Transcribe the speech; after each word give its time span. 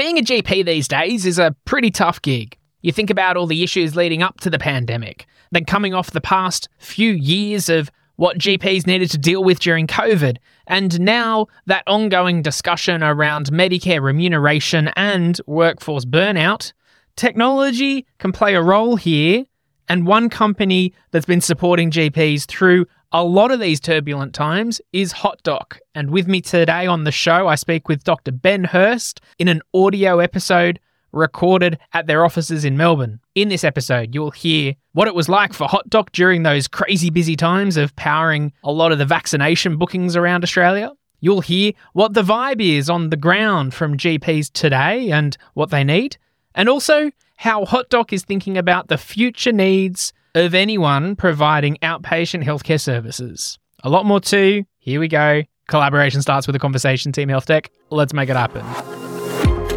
Being 0.00 0.16
a 0.16 0.22
GP 0.22 0.64
these 0.64 0.88
days 0.88 1.26
is 1.26 1.38
a 1.38 1.54
pretty 1.66 1.90
tough 1.90 2.22
gig. 2.22 2.56
You 2.80 2.90
think 2.90 3.10
about 3.10 3.36
all 3.36 3.46
the 3.46 3.62
issues 3.62 3.94
leading 3.94 4.22
up 4.22 4.40
to 4.40 4.48
the 4.48 4.58
pandemic, 4.58 5.26
then 5.52 5.66
coming 5.66 5.92
off 5.92 6.12
the 6.12 6.22
past 6.22 6.70
few 6.78 7.12
years 7.12 7.68
of 7.68 7.90
what 8.16 8.38
GPs 8.38 8.86
needed 8.86 9.10
to 9.10 9.18
deal 9.18 9.44
with 9.44 9.60
during 9.60 9.86
COVID, 9.86 10.38
and 10.66 10.98
now 10.98 11.48
that 11.66 11.84
ongoing 11.86 12.40
discussion 12.40 13.02
around 13.02 13.48
Medicare 13.48 14.02
remuneration 14.02 14.88
and 14.96 15.38
workforce 15.46 16.06
burnout. 16.06 16.72
Technology 17.16 18.06
can 18.16 18.32
play 18.32 18.54
a 18.54 18.62
role 18.62 18.96
here, 18.96 19.44
and 19.86 20.06
one 20.06 20.30
company 20.30 20.94
that's 21.10 21.26
been 21.26 21.42
supporting 21.42 21.90
GPs 21.90 22.46
through 22.46 22.86
a 23.12 23.24
lot 23.24 23.50
of 23.50 23.60
these 23.60 23.80
turbulent 23.80 24.34
times 24.34 24.80
is 24.92 25.12
HotDoc. 25.12 25.78
And 25.94 26.10
with 26.10 26.28
me 26.28 26.40
today 26.40 26.86
on 26.86 27.04
the 27.04 27.12
show, 27.12 27.48
I 27.48 27.56
speak 27.56 27.88
with 27.88 28.04
Dr. 28.04 28.30
Ben 28.30 28.64
Hurst 28.64 29.20
in 29.38 29.48
an 29.48 29.62
audio 29.74 30.20
episode 30.20 30.78
recorded 31.12 31.76
at 31.92 32.06
their 32.06 32.24
offices 32.24 32.64
in 32.64 32.76
Melbourne. 32.76 33.18
In 33.34 33.48
this 33.48 33.64
episode, 33.64 34.14
you'll 34.14 34.30
hear 34.30 34.74
what 34.92 35.08
it 35.08 35.14
was 35.14 35.28
like 35.28 35.52
for 35.52 35.66
HotDoc 35.66 36.12
during 36.12 36.44
those 36.44 36.68
crazy 36.68 37.10
busy 37.10 37.34
times 37.34 37.76
of 37.76 37.96
powering 37.96 38.52
a 38.62 38.70
lot 38.70 38.92
of 38.92 38.98
the 38.98 39.06
vaccination 39.06 39.76
bookings 39.76 40.14
around 40.14 40.44
Australia. 40.44 40.92
You'll 41.18 41.40
hear 41.40 41.72
what 41.94 42.14
the 42.14 42.22
vibe 42.22 42.60
is 42.60 42.88
on 42.88 43.10
the 43.10 43.16
ground 43.16 43.74
from 43.74 43.98
GPs 43.98 44.52
today 44.52 45.10
and 45.10 45.36
what 45.54 45.70
they 45.70 45.82
need, 45.82 46.16
and 46.54 46.68
also 46.68 47.10
how 47.36 47.64
HotDoc 47.64 48.12
is 48.12 48.24
thinking 48.24 48.56
about 48.56 48.86
the 48.86 48.98
future 48.98 49.52
needs 49.52 50.12
of 50.34 50.54
anyone 50.54 51.16
providing 51.16 51.76
outpatient 51.82 52.44
healthcare 52.44 52.80
services. 52.80 53.58
A 53.82 53.88
lot 53.88 54.06
more 54.06 54.20
too. 54.20 54.64
Here 54.78 55.00
we 55.00 55.08
go. 55.08 55.42
Collaboration 55.68 56.22
starts 56.22 56.46
with 56.46 56.56
a 56.56 56.58
conversation, 56.58 57.12
Team 57.12 57.28
Health 57.28 57.46
Tech. 57.46 57.70
Let's 57.90 58.12
make 58.12 58.28
it 58.28 58.36
happen. 58.36 58.64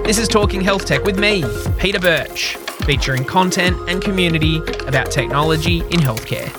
This 0.04 0.18
is 0.18 0.28
Talking 0.28 0.62
Health 0.62 0.86
Tech 0.86 1.04
with 1.04 1.18
me, 1.18 1.44
Peter 1.78 2.00
Birch, 2.00 2.56
featuring 2.86 3.24
content 3.24 3.78
and 3.88 4.02
community 4.02 4.58
about 4.88 5.12
technology 5.12 5.80
in 5.80 6.00
healthcare. 6.00 6.52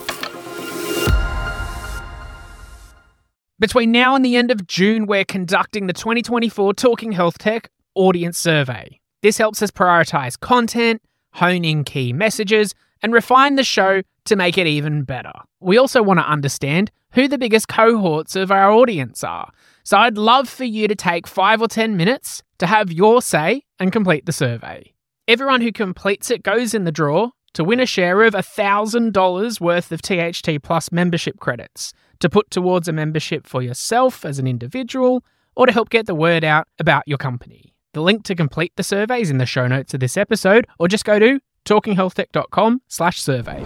Between 3.58 3.92
now 3.92 4.14
and 4.14 4.24
the 4.24 4.36
end 4.36 4.50
of 4.50 4.66
June, 4.66 5.06
we're 5.06 5.24
conducting 5.24 5.86
the 5.86 5.92
2024 5.92 6.74
Talking 6.74 7.12
Health 7.12 7.38
Tech 7.38 7.70
Audience 7.94 8.38
Survey. 8.38 9.00
This 9.22 9.38
helps 9.38 9.62
us 9.62 9.70
prioritize 9.70 10.38
content, 10.38 11.00
hone 11.32 11.64
in 11.64 11.84
key 11.84 12.12
messages, 12.12 12.74
and 13.04 13.12
refine 13.12 13.56
the 13.56 13.62
show 13.62 14.00
to 14.24 14.34
make 14.34 14.56
it 14.56 14.66
even 14.66 15.02
better. 15.02 15.32
We 15.60 15.76
also 15.76 16.02
want 16.02 16.20
to 16.20 16.26
understand 16.26 16.90
who 17.12 17.28
the 17.28 17.36
biggest 17.36 17.68
cohorts 17.68 18.34
of 18.34 18.50
our 18.50 18.70
audience 18.70 19.22
are. 19.22 19.50
So 19.82 19.98
I'd 19.98 20.16
love 20.16 20.48
for 20.48 20.64
you 20.64 20.88
to 20.88 20.94
take 20.94 21.26
five 21.26 21.60
or 21.60 21.68
10 21.68 21.98
minutes 21.98 22.42
to 22.60 22.66
have 22.66 22.90
your 22.90 23.20
say 23.20 23.62
and 23.78 23.92
complete 23.92 24.24
the 24.24 24.32
survey. 24.32 24.94
Everyone 25.28 25.60
who 25.60 25.70
completes 25.70 26.30
it 26.30 26.42
goes 26.42 26.72
in 26.72 26.84
the 26.84 26.92
draw 26.92 27.28
to 27.52 27.62
win 27.62 27.78
a 27.78 27.84
share 27.84 28.22
of 28.22 28.32
$1,000 28.32 29.60
worth 29.60 29.92
of 29.92 30.00
THT 30.00 30.62
Plus 30.62 30.90
membership 30.90 31.38
credits 31.38 31.92
to 32.20 32.30
put 32.30 32.50
towards 32.50 32.88
a 32.88 32.92
membership 32.92 33.46
for 33.46 33.60
yourself 33.60 34.24
as 34.24 34.38
an 34.38 34.46
individual 34.46 35.22
or 35.56 35.66
to 35.66 35.72
help 35.72 35.90
get 35.90 36.06
the 36.06 36.14
word 36.14 36.42
out 36.42 36.68
about 36.78 37.06
your 37.06 37.18
company. 37.18 37.74
The 37.92 38.00
link 38.00 38.24
to 38.24 38.34
complete 38.34 38.72
the 38.76 38.82
survey 38.82 39.20
is 39.20 39.30
in 39.30 39.36
the 39.36 39.44
show 39.44 39.68
notes 39.68 39.92
of 39.92 40.00
this 40.00 40.16
episode 40.16 40.66
or 40.78 40.88
just 40.88 41.04
go 41.04 41.18
to 41.18 41.38
talkinghealthtech.com 41.64 42.82
slash 42.88 43.20
survey. 43.20 43.62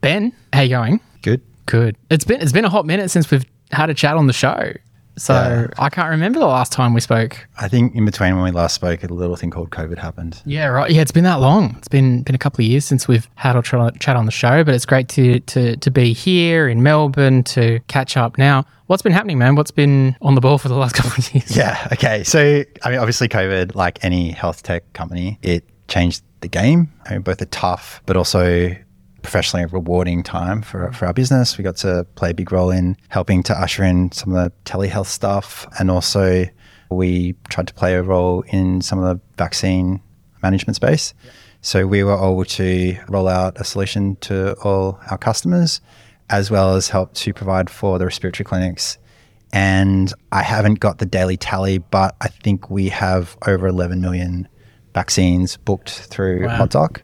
Ben, 0.00 0.32
how 0.52 0.62
you 0.62 0.68
going? 0.70 1.00
Good. 1.22 1.42
Good. 1.66 1.96
It's 2.10 2.24
been 2.24 2.40
it's 2.40 2.52
been 2.52 2.64
a 2.64 2.68
hot 2.70 2.84
minute 2.86 3.10
since 3.10 3.30
we've 3.30 3.44
had 3.70 3.90
a 3.90 3.94
chat 3.94 4.16
on 4.16 4.26
the 4.26 4.32
show. 4.32 4.72
So 5.16 5.32
Yeah. 5.32 5.66
I 5.78 5.90
can't 5.90 6.10
remember 6.10 6.40
the 6.40 6.46
last 6.46 6.72
time 6.72 6.92
we 6.92 7.00
spoke. 7.00 7.46
I 7.60 7.68
think 7.68 7.94
in 7.94 8.04
between 8.04 8.34
when 8.34 8.42
we 8.42 8.50
last 8.50 8.74
spoke, 8.74 9.04
a 9.04 9.06
little 9.06 9.36
thing 9.36 9.48
called 9.50 9.70
COVID 9.70 9.96
happened. 9.96 10.42
Yeah, 10.44 10.66
right. 10.66 10.90
Yeah, 10.90 11.02
it's 11.02 11.12
been 11.12 11.22
that 11.24 11.36
long. 11.40 11.76
It's 11.78 11.86
been 11.88 12.22
been 12.24 12.34
a 12.34 12.38
couple 12.38 12.64
of 12.64 12.68
years 12.68 12.84
since 12.84 13.06
we've 13.06 13.28
had 13.36 13.54
a 13.56 13.62
chat 13.62 14.16
on 14.16 14.26
the 14.26 14.32
show, 14.32 14.64
but 14.64 14.74
it's 14.74 14.84
great 14.86 15.08
to 15.10 15.38
to 15.40 15.76
to 15.76 15.90
be 15.90 16.12
here 16.12 16.68
in 16.68 16.82
Melbourne 16.82 17.44
to 17.44 17.78
catch 17.86 18.16
up 18.16 18.36
now. 18.38 18.64
What's 18.86 19.02
been 19.02 19.12
happening, 19.12 19.38
man? 19.38 19.54
What's 19.54 19.70
been 19.70 20.16
on 20.20 20.34
the 20.34 20.40
ball 20.42 20.58
for 20.58 20.68
the 20.68 20.74
last 20.76 20.94
couple 20.96 21.12
of 21.16 21.32
years? 21.32 21.56
Yeah. 21.56 21.88
Okay. 21.92 22.24
So, 22.24 22.64
I 22.82 22.90
mean, 22.90 22.98
obviously, 22.98 23.28
COVID, 23.28 23.74
like 23.76 24.04
any 24.04 24.30
health 24.32 24.62
tech 24.64 24.92
company, 24.92 25.38
it 25.42 25.64
changed 25.88 26.22
the 26.44 26.48
game. 26.48 26.92
I 27.06 27.14
mean, 27.14 27.22
both 27.22 27.40
a 27.40 27.46
tough, 27.46 28.02
but 28.06 28.16
also 28.16 28.74
professionally 29.22 29.64
rewarding 29.66 30.22
time 30.22 30.60
for, 30.60 30.92
for 30.92 31.06
our 31.06 31.14
business. 31.14 31.56
We 31.56 31.64
got 31.64 31.76
to 31.76 32.06
play 32.14 32.30
a 32.30 32.34
big 32.34 32.52
role 32.52 32.70
in 32.70 32.96
helping 33.08 33.42
to 33.44 33.58
usher 33.58 33.82
in 33.82 34.12
some 34.12 34.34
of 34.34 34.44
the 34.44 34.52
telehealth 34.70 35.06
stuff. 35.06 35.66
And 35.78 35.90
also, 35.90 36.44
we 36.90 37.34
tried 37.48 37.66
to 37.68 37.74
play 37.74 37.94
a 37.94 38.02
role 38.02 38.42
in 38.48 38.82
some 38.82 39.02
of 39.02 39.04
the 39.04 39.20
vaccine 39.36 40.00
management 40.42 40.76
space. 40.76 41.14
So, 41.62 41.86
we 41.86 42.04
were 42.04 42.14
able 42.14 42.44
to 42.44 42.98
roll 43.08 43.26
out 43.26 43.58
a 43.58 43.64
solution 43.64 44.16
to 44.16 44.54
all 44.62 45.00
our 45.10 45.18
customers, 45.18 45.80
as 46.28 46.50
well 46.50 46.76
as 46.76 46.88
help 46.88 47.14
to 47.14 47.32
provide 47.32 47.70
for 47.70 47.98
the 47.98 48.04
respiratory 48.04 48.44
clinics 48.44 48.98
and 49.54 50.12
I 50.32 50.42
haven't 50.42 50.80
got 50.80 50.98
the 50.98 51.06
daily 51.06 51.36
tally, 51.36 51.78
but 51.78 52.16
I 52.20 52.26
think 52.26 52.70
we 52.70 52.88
have 52.88 53.38
over 53.46 53.68
11 53.68 54.00
million 54.00 54.48
vaccines 54.94 55.56
booked 55.58 55.90
through 55.90 56.46
Wow. 56.46 56.66
HotDoc. 56.66 57.00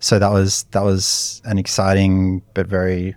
So 0.00 0.18
that 0.18 0.32
was 0.32 0.64
that 0.70 0.82
was 0.82 1.42
an 1.44 1.58
exciting 1.58 2.42
but 2.54 2.66
very 2.66 3.14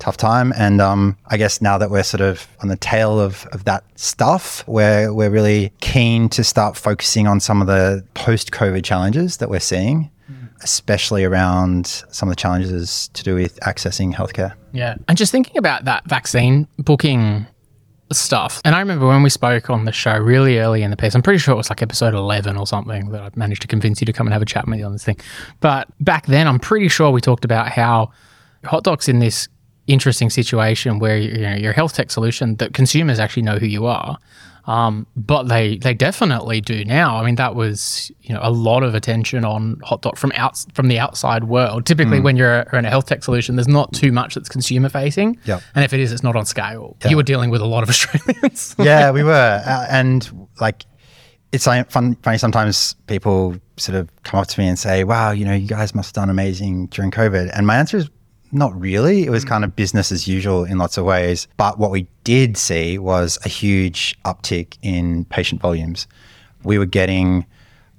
tough 0.00 0.16
time. 0.16 0.52
And 0.56 0.80
um, 0.80 1.16
I 1.28 1.36
guess 1.36 1.62
now 1.62 1.78
that 1.78 1.90
we're 1.90 2.02
sort 2.02 2.20
of 2.20 2.46
on 2.60 2.68
the 2.68 2.76
tail 2.76 3.20
of, 3.20 3.46
of 3.52 3.64
that 3.64 3.84
stuff, 3.94 4.66
we're 4.66 5.12
we're 5.12 5.30
really 5.30 5.72
keen 5.80 6.28
to 6.30 6.42
start 6.42 6.76
focusing 6.76 7.26
on 7.26 7.40
some 7.40 7.60
of 7.60 7.66
the 7.68 8.04
post 8.14 8.50
COVID 8.50 8.84
challenges 8.84 9.36
that 9.36 9.48
we're 9.48 9.60
seeing, 9.60 10.10
especially 10.62 11.24
around 11.24 11.86
some 12.10 12.28
of 12.28 12.32
the 12.32 12.40
challenges 12.40 13.08
to 13.14 13.22
do 13.22 13.34
with 13.36 13.58
accessing 13.60 14.12
healthcare. 14.12 14.54
Yeah. 14.72 14.96
And 15.08 15.16
just 15.16 15.30
thinking 15.30 15.56
about 15.56 15.84
that 15.84 16.04
vaccine 16.06 16.66
booking 16.78 17.46
stuff. 18.12 18.60
And 18.64 18.74
I 18.74 18.80
remember 18.80 19.06
when 19.06 19.22
we 19.22 19.30
spoke 19.30 19.70
on 19.70 19.84
the 19.84 19.92
show 19.92 20.16
really 20.18 20.58
early 20.58 20.82
in 20.82 20.90
the 20.90 20.96
piece, 20.96 21.14
I'm 21.14 21.22
pretty 21.22 21.38
sure 21.38 21.54
it 21.54 21.56
was 21.56 21.70
like 21.70 21.82
episode 21.82 22.14
11 22.14 22.56
or 22.56 22.66
something 22.66 23.10
that 23.10 23.22
I 23.22 23.30
managed 23.34 23.62
to 23.62 23.68
convince 23.68 24.00
you 24.00 24.04
to 24.06 24.12
come 24.12 24.26
and 24.26 24.32
have 24.32 24.42
a 24.42 24.46
chat 24.46 24.66
with 24.66 24.76
me 24.76 24.82
on 24.82 24.92
this 24.92 25.04
thing. 25.04 25.18
But 25.60 25.88
back 26.00 26.26
then, 26.26 26.46
I'm 26.46 26.58
pretty 26.58 26.88
sure 26.88 27.10
we 27.10 27.20
talked 27.20 27.44
about 27.44 27.68
how 27.68 28.10
HotDoc's 28.64 29.08
in 29.08 29.18
this 29.18 29.48
interesting 29.86 30.30
situation 30.30 30.98
where 30.98 31.18
you 31.18 31.38
know, 31.38 31.54
you're 31.54 31.72
health 31.72 31.94
tech 31.94 32.10
solution 32.10 32.56
that 32.56 32.72
consumers 32.74 33.18
actually 33.18 33.42
know 33.42 33.58
who 33.58 33.66
you 33.66 33.86
are. 33.86 34.18
Um, 34.66 35.06
but 35.14 35.44
they 35.44 35.76
they 35.76 35.92
definitely 35.92 36.60
do 36.62 36.84
now. 36.86 37.18
I 37.18 37.24
mean, 37.24 37.34
that 37.34 37.54
was 37.54 38.10
you 38.22 38.34
know 38.34 38.40
a 38.42 38.50
lot 38.50 38.82
of 38.82 38.94
attention 38.94 39.44
on 39.44 39.76
HotDoc 39.76 40.16
from 40.16 40.32
out 40.34 40.56
from 40.72 40.88
the 40.88 40.98
outside 40.98 41.44
world. 41.44 41.84
Typically, 41.84 42.18
when 42.20 42.36
you're 42.36 42.60
in 42.72 42.86
a 42.86 42.90
health 42.90 43.06
tech 43.06 43.22
solution, 43.22 43.56
there's 43.56 43.68
not 43.68 43.92
too 43.92 44.10
much 44.10 44.34
that's 44.36 44.48
consumer 44.48 44.88
facing, 44.88 45.38
Yep. 45.44 45.62
and 45.74 45.84
if 45.84 45.92
it 45.92 46.00
is, 46.00 46.12
it's 46.12 46.22
not 46.22 46.34
on 46.34 46.46
scale. 46.46 46.96
You 47.08 47.16
were 47.16 47.22
dealing 47.22 47.50
with 47.50 47.60
a 47.60 47.66
lot 47.66 47.82
of 47.82 47.88
Australians. 47.94 48.74
yeah, 48.78 49.10
we 49.10 49.22
were, 49.22 49.62
uh, 49.66 49.86
and 49.90 50.48
like 50.60 50.86
it's 51.52 51.64
fun, 51.66 52.16
funny. 52.22 52.38
Sometimes 52.38 52.96
people 53.06 53.56
sort 53.76 53.96
of 53.96 54.08
come 54.22 54.40
up 54.40 54.46
to 54.46 54.58
me 54.60 54.66
and 54.66 54.78
say, 54.78 55.04
"Wow, 55.04 55.32
you 55.32 55.44
know, 55.44 55.52
you 55.54 55.68
guys 55.68 55.94
must 55.94 56.08
have 56.16 56.22
done 56.22 56.30
amazing 56.30 56.86
during 56.86 57.10
COVID," 57.10 57.50
and 57.52 57.66
my 57.66 57.76
answer 57.76 57.98
is 57.98 58.08
not 58.54 58.78
really. 58.78 59.24
It 59.24 59.30
was 59.30 59.44
kind 59.44 59.64
of 59.64 59.76
business 59.76 60.12
as 60.12 60.26
usual 60.28 60.64
in 60.64 60.78
lots 60.78 60.96
of 60.96 61.04
ways. 61.04 61.48
But 61.56 61.78
what 61.78 61.90
we 61.90 62.06
did 62.24 62.56
see 62.56 62.98
was 62.98 63.38
a 63.44 63.48
huge 63.48 64.16
uptick 64.24 64.78
in 64.82 65.24
patient 65.26 65.60
volumes. 65.60 66.06
We 66.62 66.78
were 66.78 66.86
getting. 66.86 67.46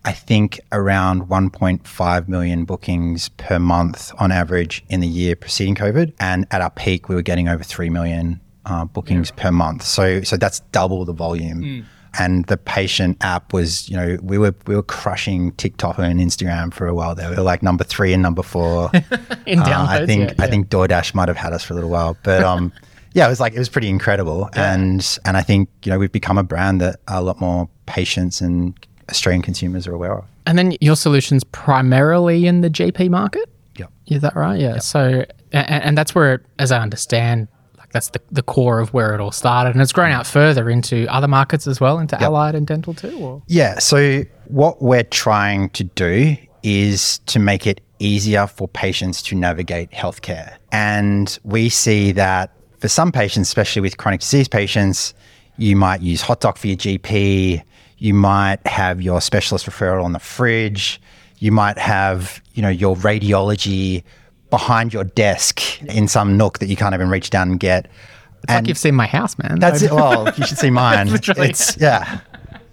I 0.07 0.11
think 0.11 0.59
around 0.71 1.23
1.5 1.29 2.27
million 2.27 2.63
bookings 2.66 3.29
per 3.29 3.57
month 3.57 4.11
on 4.19 4.31
average 4.31 4.85
in 4.88 4.99
the 4.99 5.07
year 5.07 5.35
preceding 5.35 5.73
COVID, 5.73 6.13
and 6.19 6.45
at 6.51 6.61
our 6.61 6.69
peak, 6.69 7.09
we 7.09 7.16
were 7.16 7.23
getting 7.23 7.47
over 7.47 7.63
three 7.63 7.89
million 7.89 8.39
uh, 8.67 8.85
bookings 8.85 9.31
per 9.31 9.51
month. 9.51 9.81
So, 9.81 10.22
so 10.22 10.37
that's 10.37 10.59
double 10.72 11.05
the 11.05 11.13
volume. 11.13 11.87
And 12.17 12.45
the 12.45 12.57
patient 12.57 13.17
app 13.21 13.53
was, 13.53 13.89
you 13.89 13.97
know, 13.97 14.17
we 14.21 14.37
were 14.37 14.53
we 14.67 14.75
were 14.75 14.83
crushing 14.83 15.51
TikTok 15.53 15.97
and 15.99 16.19
Instagram 16.19 16.73
for 16.73 16.87
a 16.87 16.93
while 16.93 17.16
there. 17.16 17.29
We 17.29 17.35
were 17.35 17.43
like 17.43 17.63
number 17.63 17.84
three 17.84 18.13
and 18.13 18.22
number 18.22 18.43
four. 18.43 18.91
in 19.45 19.59
Uh, 19.59 19.66
downloads. 19.66 19.87
I 19.87 20.05
think 20.05 20.29
yeah, 20.29 20.43
I 20.43 20.47
think 20.47 20.69
DoorDash 20.69 21.13
might 21.13 21.28
have 21.28 21.37
had 21.37 21.53
us 21.53 21.63
for 21.63 21.73
a 21.73 21.75
little 21.75 21.90
while, 21.90 22.17
but 22.23 22.43
um, 22.43 22.72
yeah, 23.13 23.25
it 23.25 23.29
was 23.29 23.40
like 23.40 23.53
it 23.53 23.59
was 23.59 23.69
pretty 23.69 23.90
incredible, 23.90 24.49
and 24.53 25.17
and 25.25 25.37
I 25.37 25.41
think 25.41 25.69
you 25.84 25.91
know 25.91 25.99
we've 25.99 26.11
become 26.11 26.37
a 26.37 26.43
brand 26.43 26.81
that 26.81 26.99
a 27.07 27.22
lot 27.22 27.40
more 27.40 27.69
patients 27.85 28.41
and 28.41 28.73
Australian 29.09 29.41
consumers 29.41 29.87
are 29.87 29.93
aware 29.93 30.17
of. 30.17 30.25
And 30.45 30.57
then 30.57 30.75
your 30.81 30.95
solution's 30.95 31.43
primarily 31.43 32.45
in 32.45 32.61
the 32.61 32.69
GP 32.69 33.09
market. 33.09 33.49
Yep. 33.78 33.91
Is 34.07 34.22
that 34.22 34.35
right? 34.35 34.59
Yeah. 34.59 34.79
So, 34.79 35.25
and, 35.51 35.84
and 35.84 35.97
that's 35.97 36.13
where, 36.16 36.43
as 36.59 36.72
I 36.72 36.79
understand, 36.79 37.47
that's 37.95 38.09
the, 38.09 38.19
the 38.29 38.43
core 38.43 38.79
of 38.79 38.93
where 38.93 39.15
it 39.15 39.21
all 39.21 39.31
started, 39.31 39.71
and 39.71 39.81
it's 39.81 39.93
grown 39.93 40.11
out 40.11 40.27
further 40.27 40.69
into 40.69 41.07
other 41.07 41.29
markets 41.29 41.65
as 41.65 41.79
well, 41.79 41.97
into 41.97 42.21
allied 42.21 42.53
and 42.53 42.67
dental 42.67 42.93
too. 42.93 43.17
Or 43.17 43.41
Yeah. 43.47 43.79
So 43.79 44.23
what 44.47 44.81
we're 44.81 45.03
trying 45.03 45.69
to 45.69 45.85
do 45.85 46.35
is 46.61 47.19
to 47.27 47.39
make 47.39 47.65
it 47.65 47.79
easier 47.99 48.47
for 48.47 48.67
patients 48.67 49.21
to 49.23 49.35
navigate 49.35 49.91
healthcare, 49.91 50.57
and 50.73 51.39
we 51.43 51.69
see 51.69 52.11
that 52.11 52.51
for 52.79 52.89
some 52.89 53.13
patients, 53.13 53.47
especially 53.47 53.81
with 53.81 53.95
chronic 53.95 54.19
disease 54.19 54.49
patients, 54.49 55.13
you 55.55 55.77
might 55.77 56.01
use 56.01 56.21
hot 56.21 56.41
HotDoc 56.41 56.57
for 56.57 56.67
your 56.67 56.75
GP. 56.75 57.63
You 57.97 58.13
might 58.13 58.65
have 58.67 59.01
your 59.01 59.21
specialist 59.21 59.65
referral 59.67 60.03
on 60.03 60.11
the 60.11 60.19
fridge. 60.19 61.01
You 61.39 61.53
might 61.53 61.77
have, 61.77 62.41
you 62.55 62.61
know, 62.61 62.69
your 62.69 62.97
radiology 62.97 64.03
behind 64.49 64.93
your 64.93 65.03
desk 65.03 65.81
in 65.83 66.07
some 66.07 66.37
nook 66.37 66.59
that 66.59 66.67
you 66.67 66.75
can't 66.75 66.93
even 66.93 67.09
reach 67.09 67.29
down 67.29 67.51
and 67.51 67.59
get. 67.59 67.85
It's 67.85 68.45
and 68.49 68.63
like 68.63 68.67
you've 68.67 68.77
seen 68.77 68.95
my 68.95 69.07
house, 69.07 69.37
man. 69.37 69.59
That's 69.59 69.81
it. 69.81 69.91
Well, 69.91 70.31
you 70.37 70.45
should 70.45 70.57
see 70.57 70.69
mine. 70.71 71.07
it's 71.09 71.77
yeah, 71.77 72.19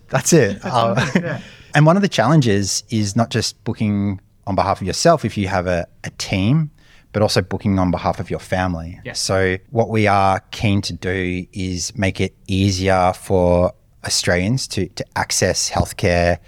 that's 0.08 0.32
it. 0.32 0.60
That's 0.62 0.74
uh, 0.74 1.10
yeah. 1.14 1.40
And 1.74 1.86
one 1.86 1.96
of 1.96 2.02
the 2.02 2.08
challenges 2.08 2.84
is 2.90 3.16
not 3.16 3.30
just 3.30 3.62
booking 3.64 4.20
on 4.46 4.54
behalf 4.54 4.82
of 4.82 4.86
yourself 4.86 5.24
if 5.24 5.38
you 5.38 5.48
have 5.48 5.66
a, 5.66 5.86
a 6.04 6.10
team, 6.10 6.70
but 7.12 7.22
also 7.22 7.40
booking 7.40 7.78
on 7.78 7.90
behalf 7.90 8.20
of 8.20 8.28
your 8.28 8.40
family. 8.40 9.00
Yes. 9.04 9.20
So 9.20 9.56
what 9.70 9.88
we 9.88 10.06
are 10.06 10.40
keen 10.50 10.82
to 10.82 10.92
do 10.92 11.46
is 11.52 11.96
make 11.96 12.20
it 12.20 12.36
easier 12.46 13.12
for 13.14 13.72
Australians 14.04 14.66
to, 14.68 14.88
to 14.88 15.04
access 15.16 15.70
healthcare 15.70 16.38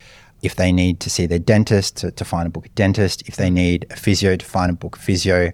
if 0.45 0.57
they 0.57 0.73
need 0.73 1.01
to 1.01 1.11
see 1.11 1.27
their 1.27 1.39
dentist, 1.39 1.97
to, 1.99 2.11
to 2.13 2.25
find 2.25 2.47
a 2.47 2.51
book 2.51 2.67
a 2.67 2.69
dentist, 2.71 3.23
if 3.27 3.37
they 3.37 3.51
need 3.51 3.87
a 3.91 3.97
physio, 3.97 4.37
to 4.37 4.45
find 4.45 4.71
a 4.71 4.75
book 4.75 4.97
a 4.97 5.01
physio. 5.01 5.53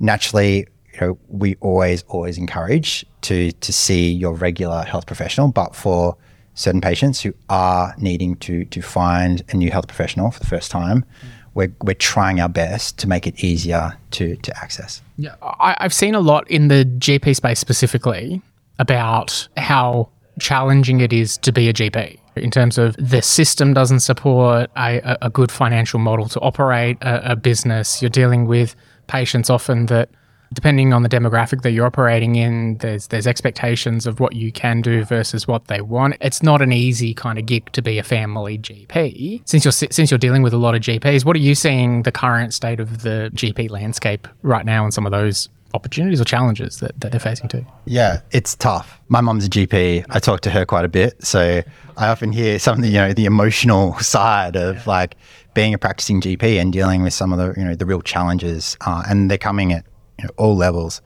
Naturally, 0.00 0.66
you 0.92 1.00
know, 1.00 1.18
we 1.28 1.56
always, 1.60 2.04
always 2.08 2.38
encourage 2.38 3.04
to 3.22 3.52
to 3.52 3.72
see 3.72 4.10
your 4.10 4.34
regular 4.34 4.82
health 4.82 5.06
professional, 5.06 5.48
but 5.48 5.74
for 5.74 6.16
certain 6.54 6.80
patients 6.80 7.20
who 7.20 7.32
are 7.48 7.94
needing 7.98 8.36
to 8.36 8.64
to 8.66 8.82
find 8.82 9.42
a 9.50 9.56
new 9.56 9.70
health 9.70 9.88
professional 9.88 10.30
for 10.30 10.40
the 10.40 10.46
first 10.46 10.70
time, 10.70 11.02
mm. 11.02 11.28
we're, 11.54 11.72
we're 11.82 11.94
trying 11.94 12.40
our 12.40 12.48
best 12.48 12.98
to 12.98 13.08
make 13.08 13.26
it 13.26 13.42
easier 13.42 13.96
to 14.12 14.36
to 14.36 14.56
access. 14.58 15.02
Yeah, 15.16 15.34
I, 15.42 15.76
I've 15.78 15.94
seen 15.94 16.14
a 16.14 16.20
lot 16.20 16.48
in 16.50 16.68
the 16.68 16.84
GP 16.84 17.34
space 17.34 17.58
specifically 17.58 18.42
about 18.78 19.48
how 19.56 20.08
challenging 20.38 21.00
it 21.00 21.12
is 21.12 21.36
to 21.38 21.52
be 21.52 21.68
a 21.68 21.72
GP 21.72 22.18
in 22.42 22.50
terms 22.50 22.78
of 22.78 22.96
the 22.96 23.22
system 23.22 23.74
doesn't 23.74 24.00
support 24.00 24.70
a, 24.76 25.18
a 25.22 25.30
good 25.30 25.50
financial 25.50 25.98
model 25.98 26.28
to 26.28 26.40
operate 26.40 26.98
a, 27.02 27.32
a 27.32 27.36
business. 27.36 28.02
You're 28.02 28.10
dealing 28.10 28.46
with 28.46 28.74
patients 29.06 29.50
often 29.50 29.86
that 29.86 30.10
depending 30.52 30.92
on 30.92 31.02
the 31.02 31.08
demographic 31.08 31.62
that 31.62 31.72
you're 31.72 31.86
operating 31.86 32.36
in, 32.36 32.78
there's 32.78 33.08
there's 33.08 33.26
expectations 33.26 34.06
of 34.06 34.20
what 34.20 34.34
you 34.34 34.52
can 34.52 34.80
do 34.80 35.04
versus 35.04 35.46
what 35.46 35.66
they 35.66 35.80
want. 35.80 36.16
It's 36.20 36.42
not 36.42 36.62
an 36.62 36.72
easy 36.72 37.14
kind 37.14 37.38
of 37.38 37.46
gig 37.46 37.70
to 37.72 37.82
be 37.82 37.98
a 37.98 38.02
family 38.02 38.58
GP. 38.58 39.42
Since 39.44 39.64
you're 39.64 39.72
since 39.72 40.10
you're 40.10 40.18
dealing 40.18 40.42
with 40.42 40.52
a 40.52 40.58
lot 40.58 40.74
of 40.74 40.80
GPs, 40.82 41.24
what 41.24 41.36
are 41.36 41.40
you 41.40 41.54
seeing 41.54 42.02
the 42.02 42.12
current 42.12 42.54
state 42.54 42.80
of 42.80 43.02
the 43.02 43.30
GP 43.34 43.70
landscape 43.70 44.26
right 44.42 44.64
now 44.64 44.84
and 44.84 44.94
some 44.94 45.06
of 45.06 45.12
those 45.12 45.48
opportunities 45.74 46.20
or 46.20 46.24
challenges 46.24 46.80
that, 46.80 46.98
that 47.00 47.10
they're 47.10 47.20
facing 47.20 47.48
too? 47.48 47.64
Yeah, 47.84 48.20
it's 48.30 48.54
tough. 48.56 49.00
My 49.08 49.20
mom's 49.20 49.46
a 49.46 49.48
GP. 49.48 50.04
I 50.10 50.18
talk 50.18 50.40
to 50.42 50.50
her 50.50 50.64
quite 50.64 50.84
a 50.84 50.88
bit, 50.88 51.24
so 51.24 51.62
I 51.96 52.08
often 52.08 52.32
hear 52.32 52.58
some 52.58 52.76
of 52.76 52.82
the 52.82 52.88
you 52.88 52.98
know 52.98 53.12
the 53.12 53.26
emotional 53.26 53.94
side 54.00 54.56
of 54.56 54.76
yeah. 54.76 54.82
like 54.86 55.16
being 55.54 55.74
a 55.74 55.78
practicing 55.78 56.20
GP 56.20 56.60
and 56.60 56.72
dealing 56.72 57.02
with 57.02 57.12
some 57.12 57.32
of 57.32 57.38
the 57.38 57.60
you 57.60 57.66
know 57.66 57.74
the 57.74 57.86
real 57.86 58.02
challenges, 58.02 58.76
uh, 58.82 59.02
and 59.08 59.30
they're 59.30 59.38
coming 59.38 59.72
at 59.72 59.84
you 60.18 60.24
know, 60.24 60.30
all 60.36 60.56
levels. 60.56 61.00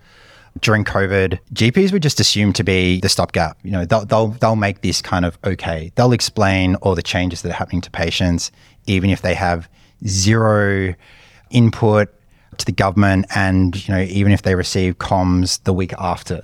During 0.61 0.85
COVID, 0.85 1.39
GPs 1.55 1.93
were 1.93 1.99
just 1.99 2.21
assumed 2.21 2.57
to 2.57 2.63
be 2.63 3.01
the 3.01 3.09
stopgap. 3.09 3.57
You 3.63 3.71
know, 3.71 3.87
they'll, 3.87 4.05
they'll 4.05 4.29
they'll 4.29 4.57
make 4.57 4.83
this 4.83 5.01
kind 5.01 5.25
of 5.25 5.39
okay. 5.45 5.91
They'll 5.95 6.13
explain 6.13 6.75
all 6.77 6.95
the 6.95 7.03
changes 7.03 7.41
that 7.43 7.51
are 7.51 7.55
happening 7.55 7.81
to 7.81 7.91
patients, 7.91 8.53
even 8.87 9.09
if 9.09 9.23
they 9.23 9.35
have 9.35 9.67
zero 10.07 10.95
input 11.51 12.15
to 12.63 12.67
the 12.67 12.73
government 12.73 13.27
and 13.35 13.87
you 13.87 13.95
know 13.95 14.01
even 14.01 14.33
if 14.33 14.43
they 14.43 14.55
receive 14.55 14.99
comms 14.99 15.63
the 15.65 15.73
week 15.73 15.93
after. 15.99 16.43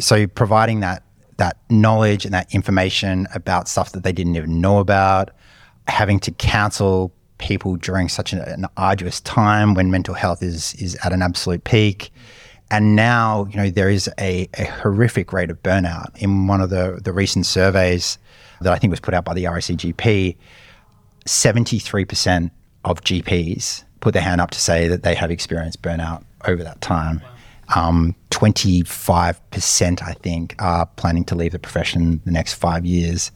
So 0.00 0.26
providing 0.26 0.80
that 0.80 1.02
that 1.36 1.58
knowledge 1.70 2.24
and 2.24 2.34
that 2.34 2.52
information 2.54 3.26
about 3.34 3.68
stuff 3.68 3.92
that 3.92 4.02
they 4.02 4.12
didn't 4.12 4.36
even 4.36 4.60
know 4.60 4.78
about 4.78 5.30
having 5.88 6.18
to 6.20 6.30
counsel 6.32 7.12
people 7.38 7.76
during 7.76 8.08
such 8.08 8.32
an, 8.32 8.38
an 8.40 8.66
arduous 8.76 9.20
time 9.20 9.74
when 9.74 9.90
mental 9.90 10.14
health 10.14 10.42
is 10.42 10.74
is 10.74 10.96
at 11.04 11.12
an 11.12 11.22
absolute 11.22 11.64
peak. 11.64 12.12
And 12.70 12.96
now 12.96 13.46
you 13.50 13.56
know 13.56 13.70
there 13.70 13.90
is 13.90 14.08
a, 14.18 14.48
a 14.58 14.64
horrific 14.64 15.32
rate 15.32 15.50
of 15.50 15.62
burnout. 15.62 16.16
In 16.16 16.46
one 16.46 16.60
of 16.60 16.70
the 16.70 17.00
the 17.02 17.12
recent 17.12 17.46
surveys 17.46 18.18
that 18.62 18.72
I 18.72 18.78
think 18.78 18.90
was 18.90 19.00
put 19.00 19.12
out 19.12 19.24
by 19.24 19.34
the 19.34 19.44
RACGP 19.44 20.36
73% 21.26 22.50
of 22.84 23.00
GPs 23.02 23.84
put 24.02 24.12
their 24.12 24.22
hand 24.22 24.40
up 24.40 24.50
to 24.50 24.60
say 24.60 24.88
that 24.88 25.02
they 25.04 25.14
have 25.14 25.30
experienced 25.30 25.80
burnout 25.80 26.22
over 26.46 26.62
that 26.62 26.80
time. 26.82 27.22
Um, 27.74 28.14
25%, 28.30 30.02
I 30.02 30.12
think, 30.14 30.54
are 30.58 30.84
planning 30.96 31.24
to 31.26 31.34
leave 31.34 31.52
the 31.52 31.58
profession 31.58 32.20
the 32.26 32.32
next 32.32 32.54
five 32.54 32.84
years, 32.84 33.30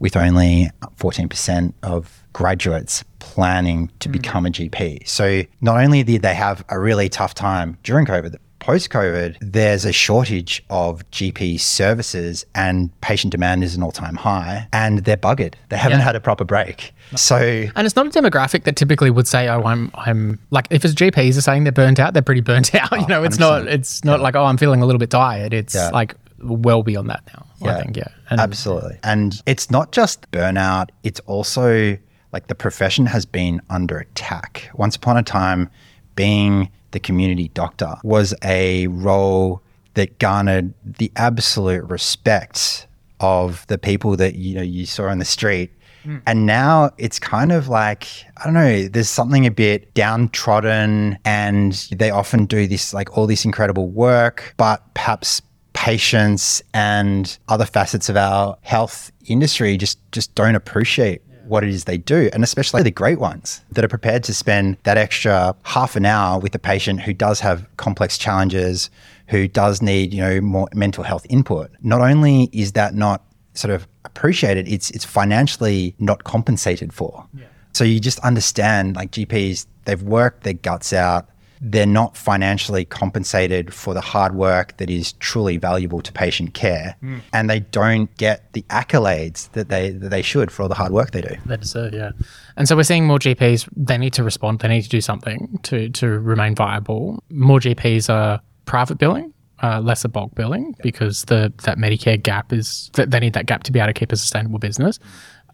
with 0.00 0.16
only 0.16 0.70
14% 0.96 1.72
of 1.82 2.24
graduates 2.32 3.04
planning 3.20 3.90
to 4.00 4.08
mm. 4.08 4.12
become 4.12 4.44
a 4.44 4.50
GP. 4.50 5.08
So 5.08 5.44
not 5.60 5.80
only 5.80 6.02
did 6.02 6.22
they 6.22 6.34
have 6.34 6.64
a 6.68 6.78
really 6.78 7.08
tough 7.08 7.34
time 7.34 7.78
during 7.84 8.04
COVID, 8.04 8.36
post 8.58 8.90
COVID, 8.90 9.36
there's 9.40 9.84
a 9.84 9.92
shortage 9.92 10.64
of 10.70 11.08
GP 11.10 11.60
services 11.60 12.44
and 12.54 12.98
patient 13.00 13.30
demand 13.30 13.64
is 13.64 13.74
an 13.74 13.82
all 13.82 13.92
time 13.92 14.16
high 14.16 14.68
and 14.72 15.00
they're 15.00 15.16
buggered. 15.16 15.54
They 15.68 15.76
haven't 15.76 15.98
yeah. 15.98 16.04
had 16.04 16.16
a 16.16 16.20
proper 16.20 16.44
break. 16.44 16.92
So 17.16 17.36
And 17.36 17.86
it's 17.86 17.96
not 17.96 18.06
a 18.06 18.10
demographic 18.10 18.64
that 18.64 18.76
typically 18.76 19.10
would 19.10 19.26
say, 19.26 19.48
Oh, 19.48 19.62
I'm 19.64 19.90
I'm 19.94 20.38
like 20.50 20.66
if 20.70 20.84
it's 20.84 20.94
GPs 20.94 21.38
are 21.38 21.42
saying 21.42 21.64
they're 21.64 21.72
burnt 21.72 21.98
out, 21.98 22.14
they're 22.14 22.22
pretty 22.22 22.40
burnt 22.40 22.74
out. 22.74 22.90
you 22.92 22.98
oh, 22.98 23.06
know, 23.06 23.24
it's 23.24 23.38
not 23.38 23.66
it's 23.66 24.04
not 24.04 24.18
yeah. 24.18 24.24
like, 24.24 24.36
oh, 24.36 24.44
I'm 24.44 24.56
feeling 24.56 24.82
a 24.82 24.86
little 24.86 25.00
bit 25.00 25.10
tired. 25.10 25.54
It's 25.54 25.74
yeah. 25.74 25.90
like 25.90 26.14
well 26.40 26.82
beyond 26.82 27.10
that 27.10 27.22
now. 27.34 27.46
Yeah. 27.60 27.76
I 27.76 27.82
think, 27.82 27.96
yeah. 27.96 28.08
And, 28.30 28.40
Absolutely. 28.40 28.98
And 29.02 29.42
it's 29.46 29.70
not 29.70 29.92
just 29.92 30.30
burnout, 30.30 30.90
it's 31.02 31.20
also 31.20 31.98
like 32.32 32.46
the 32.46 32.54
profession 32.54 33.06
has 33.06 33.26
been 33.26 33.60
under 33.70 33.98
attack. 33.98 34.70
Once 34.74 34.96
upon 34.96 35.16
a 35.16 35.22
time, 35.22 35.70
being 36.14 36.70
the 36.90 37.00
community 37.00 37.48
doctor 37.54 37.94
was 38.02 38.34
a 38.42 38.86
role 38.88 39.62
that 39.94 40.18
garnered 40.18 40.72
the 40.84 41.10
absolute 41.16 41.84
respect 41.84 42.86
of 43.20 43.66
the 43.66 43.78
people 43.78 44.16
that 44.16 44.36
you 44.36 44.54
know 44.54 44.62
you 44.62 44.86
saw 44.86 45.06
on 45.06 45.18
the 45.18 45.24
street 45.24 45.72
mm. 46.04 46.22
and 46.26 46.46
now 46.46 46.90
it's 46.98 47.18
kind 47.18 47.50
of 47.50 47.68
like 47.68 48.06
i 48.36 48.44
don't 48.44 48.54
know 48.54 48.86
there's 48.88 49.08
something 49.08 49.44
a 49.44 49.50
bit 49.50 49.92
downtrodden 49.94 51.18
and 51.24 51.88
they 51.96 52.10
often 52.10 52.46
do 52.46 52.66
this 52.66 52.94
like 52.94 53.16
all 53.16 53.26
this 53.26 53.44
incredible 53.44 53.88
work 53.88 54.54
but 54.56 54.82
perhaps 54.94 55.42
patients 55.72 56.62
and 56.74 57.38
other 57.48 57.64
facets 57.64 58.08
of 58.08 58.16
our 58.16 58.56
health 58.62 59.10
industry 59.26 59.76
just 59.76 59.98
just 60.12 60.34
don't 60.34 60.54
appreciate 60.54 61.22
what 61.48 61.64
it 61.64 61.70
is 61.70 61.84
they 61.84 61.98
do, 61.98 62.30
and 62.32 62.44
especially 62.44 62.82
the 62.82 62.90
great 62.90 63.18
ones 63.18 63.62
that 63.72 63.84
are 63.84 63.88
prepared 63.88 64.24
to 64.24 64.34
spend 64.34 64.76
that 64.84 64.96
extra 64.96 65.54
half 65.62 65.96
an 65.96 66.04
hour 66.04 66.38
with 66.38 66.54
a 66.54 66.58
patient 66.58 67.00
who 67.00 67.12
does 67.12 67.40
have 67.40 67.66
complex 67.76 68.18
challenges, 68.18 68.90
who 69.28 69.48
does 69.48 69.82
need, 69.82 70.12
you 70.12 70.20
know, 70.20 70.40
more 70.40 70.68
mental 70.74 71.04
health 71.04 71.26
input. 71.28 71.70
Not 71.82 72.00
only 72.00 72.50
is 72.52 72.72
that 72.72 72.94
not 72.94 73.24
sort 73.54 73.72
of 73.72 73.88
appreciated, 74.04 74.68
it's 74.68 74.90
it's 74.90 75.04
financially 75.04 75.94
not 75.98 76.24
compensated 76.24 76.92
for. 76.92 77.26
Yeah. 77.34 77.46
So 77.72 77.84
you 77.84 78.00
just 78.00 78.18
understand 78.20 78.96
like 78.96 79.12
GPs, 79.12 79.66
they've 79.84 80.02
worked 80.02 80.44
their 80.44 80.54
guts 80.54 80.92
out 80.92 81.28
they're 81.60 81.86
not 81.86 82.16
financially 82.16 82.84
compensated 82.84 83.72
for 83.72 83.94
the 83.94 84.00
hard 84.00 84.34
work 84.34 84.76
that 84.76 84.90
is 84.90 85.12
truly 85.14 85.56
valuable 85.56 86.00
to 86.00 86.12
patient 86.12 86.54
care, 86.54 86.96
mm. 87.02 87.20
and 87.32 87.48
they 87.50 87.60
don't 87.60 88.14
get 88.16 88.52
the 88.52 88.62
accolades 88.62 89.50
that 89.52 89.68
they 89.68 89.90
that 89.90 90.10
they 90.10 90.22
should 90.22 90.50
for 90.50 90.62
all 90.62 90.68
the 90.68 90.74
hard 90.74 90.92
work 90.92 91.10
they 91.10 91.20
do. 91.20 91.36
They 91.46 91.56
deserve, 91.56 91.94
yeah. 91.94 92.10
And 92.56 92.68
so 92.68 92.76
we're 92.76 92.82
seeing 92.82 93.06
more 93.06 93.18
GPs. 93.18 93.68
They 93.76 93.98
need 93.98 94.12
to 94.14 94.24
respond. 94.24 94.60
They 94.60 94.68
need 94.68 94.82
to 94.82 94.88
do 94.88 95.00
something 95.00 95.58
to 95.64 95.88
to 95.90 96.06
remain 96.06 96.54
viable. 96.54 97.22
More 97.30 97.60
GPs 97.60 98.12
are 98.12 98.40
private 98.64 98.98
billing. 98.98 99.32
Uh, 99.60 99.80
lesser 99.80 100.06
bulk 100.06 100.32
billing 100.36 100.72
because 100.84 101.24
the 101.24 101.52
that 101.64 101.78
Medicare 101.78 102.22
gap 102.22 102.52
is 102.52 102.92
that 102.94 103.10
they 103.10 103.18
need 103.18 103.32
that 103.32 103.46
gap 103.46 103.64
to 103.64 103.72
be 103.72 103.80
able 103.80 103.88
to 103.88 103.92
keep 103.92 104.12
a 104.12 104.16
sustainable 104.16 104.60
business. 104.60 105.00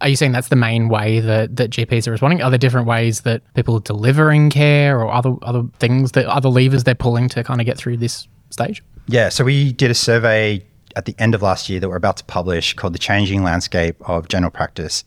Are 0.01 0.09
you 0.09 0.15
saying 0.15 0.33
that's 0.33 0.49
the 0.49 0.55
main 0.57 0.89
way 0.89 1.21
that, 1.21 1.55
that 1.55 1.69
GPs 1.69 2.07
are 2.07 2.11
responding? 2.11 2.41
Are 2.41 2.49
there 2.49 2.59
different 2.59 2.87
ways 2.87 3.21
that 3.21 3.41
people 3.53 3.75
are 3.77 3.81
delivering 3.81 4.49
care 4.49 4.99
or 4.99 5.11
other 5.11 5.35
other 5.41 5.63
things 5.79 6.11
that 6.13 6.25
other 6.25 6.49
levers 6.49 6.83
they're 6.83 6.95
pulling 6.95 7.29
to 7.29 7.43
kind 7.43 7.61
of 7.61 7.65
get 7.65 7.77
through 7.77 7.97
this 7.97 8.27
stage? 8.49 8.83
Yeah, 9.07 9.29
so 9.29 9.43
we 9.43 9.71
did 9.71 9.91
a 9.91 9.95
survey 9.95 10.65
at 10.95 11.05
the 11.05 11.15
end 11.19 11.35
of 11.35 11.41
last 11.41 11.69
year 11.69 11.79
that 11.79 11.89
we're 11.89 11.95
about 11.95 12.17
to 12.17 12.23
publish 12.25 12.73
called 12.73 12.93
The 12.93 12.99
Changing 12.99 13.43
Landscape 13.43 13.95
of 14.01 14.27
General 14.27 14.51
Practice. 14.51 15.03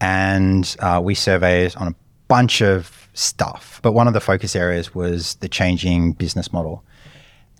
And 0.00 0.76
uh, 0.80 1.00
we 1.02 1.14
surveyed 1.14 1.76
on 1.76 1.88
a 1.88 1.94
bunch 2.28 2.60
of 2.60 3.08
stuff, 3.14 3.80
but 3.82 3.92
one 3.92 4.06
of 4.06 4.14
the 4.14 4.20
focus 4.20 4.56
areas 4.56 4.94
was 4.94 5.34
the 5.36 5.48
changing 5.48 6.12
business 6.12 6.52
model. 6.52 6.84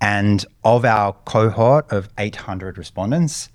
And 0.01 0.45
of 0.65 0.85
our 0.85 1.13
cohort 1.25 1.91
of 1.93 2.09
800 2.19 2.79
respondents, 2.79 3.51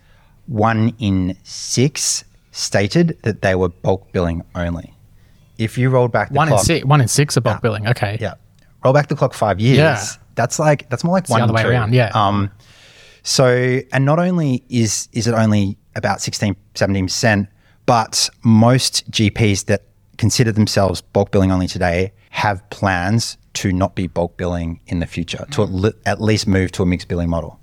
one 0.45 0.93
in 0.99 1.37
six 1.43 2.23
stated 2.55 3.17
that 3.23 3.41
they 3.41 3.53
were 3.53 3.69
bulk 3.69 4.11
billing 4.13 4.43
only. 4.55 4.93
If 5.57 5.77
you 5.77 5.89
rolled 5.89 6.11
back 6.11 6.29
the 6.29 6.35
one 6.35 6.47
clock, 6.47 6.61
in 6.61 6.65
six, 6.65 6.85
one 6.85 7.01
in 7.01 7.07
six 7.07 7.37
are 7.37 7.41
bulk 7.41 7.57
yeah, 7.57 7.61
billing. 7.61 7.87
Okay, 7.87 8.17
yeah. 8.19 8.35
Roll 8.83 8.93
back 8.93 9.07
the 9.07 9.15
clock 9.15 9.33
five 9.33 9.59
years. 9.59 9.77
Yeah. 9.77 10.03
That's 10.35 10.59
like 10.59 10.89
that's 10.89 11.03
more 11.03 11.13
like 11.13 11.23
it's 11.23 11.31
one 11.31 11.39
the 11.39 11.45
other 11.45 11.53
way 11.53 11.63
two. 11.63 11.69
around. 11.69 11.93
Yeah. 11.93 12.11
Um, 12.13 12.51
so 13.23 13.81
and 13.91 14.05
not 14.05 14.19
only 14.19 14.63
is 14.69 15.09
is 15.11 15.27
it 15.27 15.33
only 15.33 15.77
about 15.95 16.21
16, 16.21 16.55
17 16.75 17.05
percent, 17.05 17.49
But 17.85 18.29
most 18.43 19.09
GPs 19.11 19.65
that 19.65 19.83
consider 20.17 20.51
themselves 20.51 21.01
bulk 21.01 21.31
billing 21.31 21.51
only 21.51 21.67
today 21.67 22.13
have 22.31 22.67
plans 22.69 23.37
to 23.53 23.71
not 23.71 23.95
be 23.95 24.07
bulk 24.07 24.37
billing 24.37 24.81
in 24.87 24.99
the 24.99 25.05
future, 25.05 25.45
to 25.51 25.63
at 25.63 25.93
at 26.05 26.21
least 26.21 26.47
move 26.47 26.71
to 26.73 26.83
a 26.83 26.85
mixed 26.85 27.07
billing 27.07 27.29
model. 27.29 27.59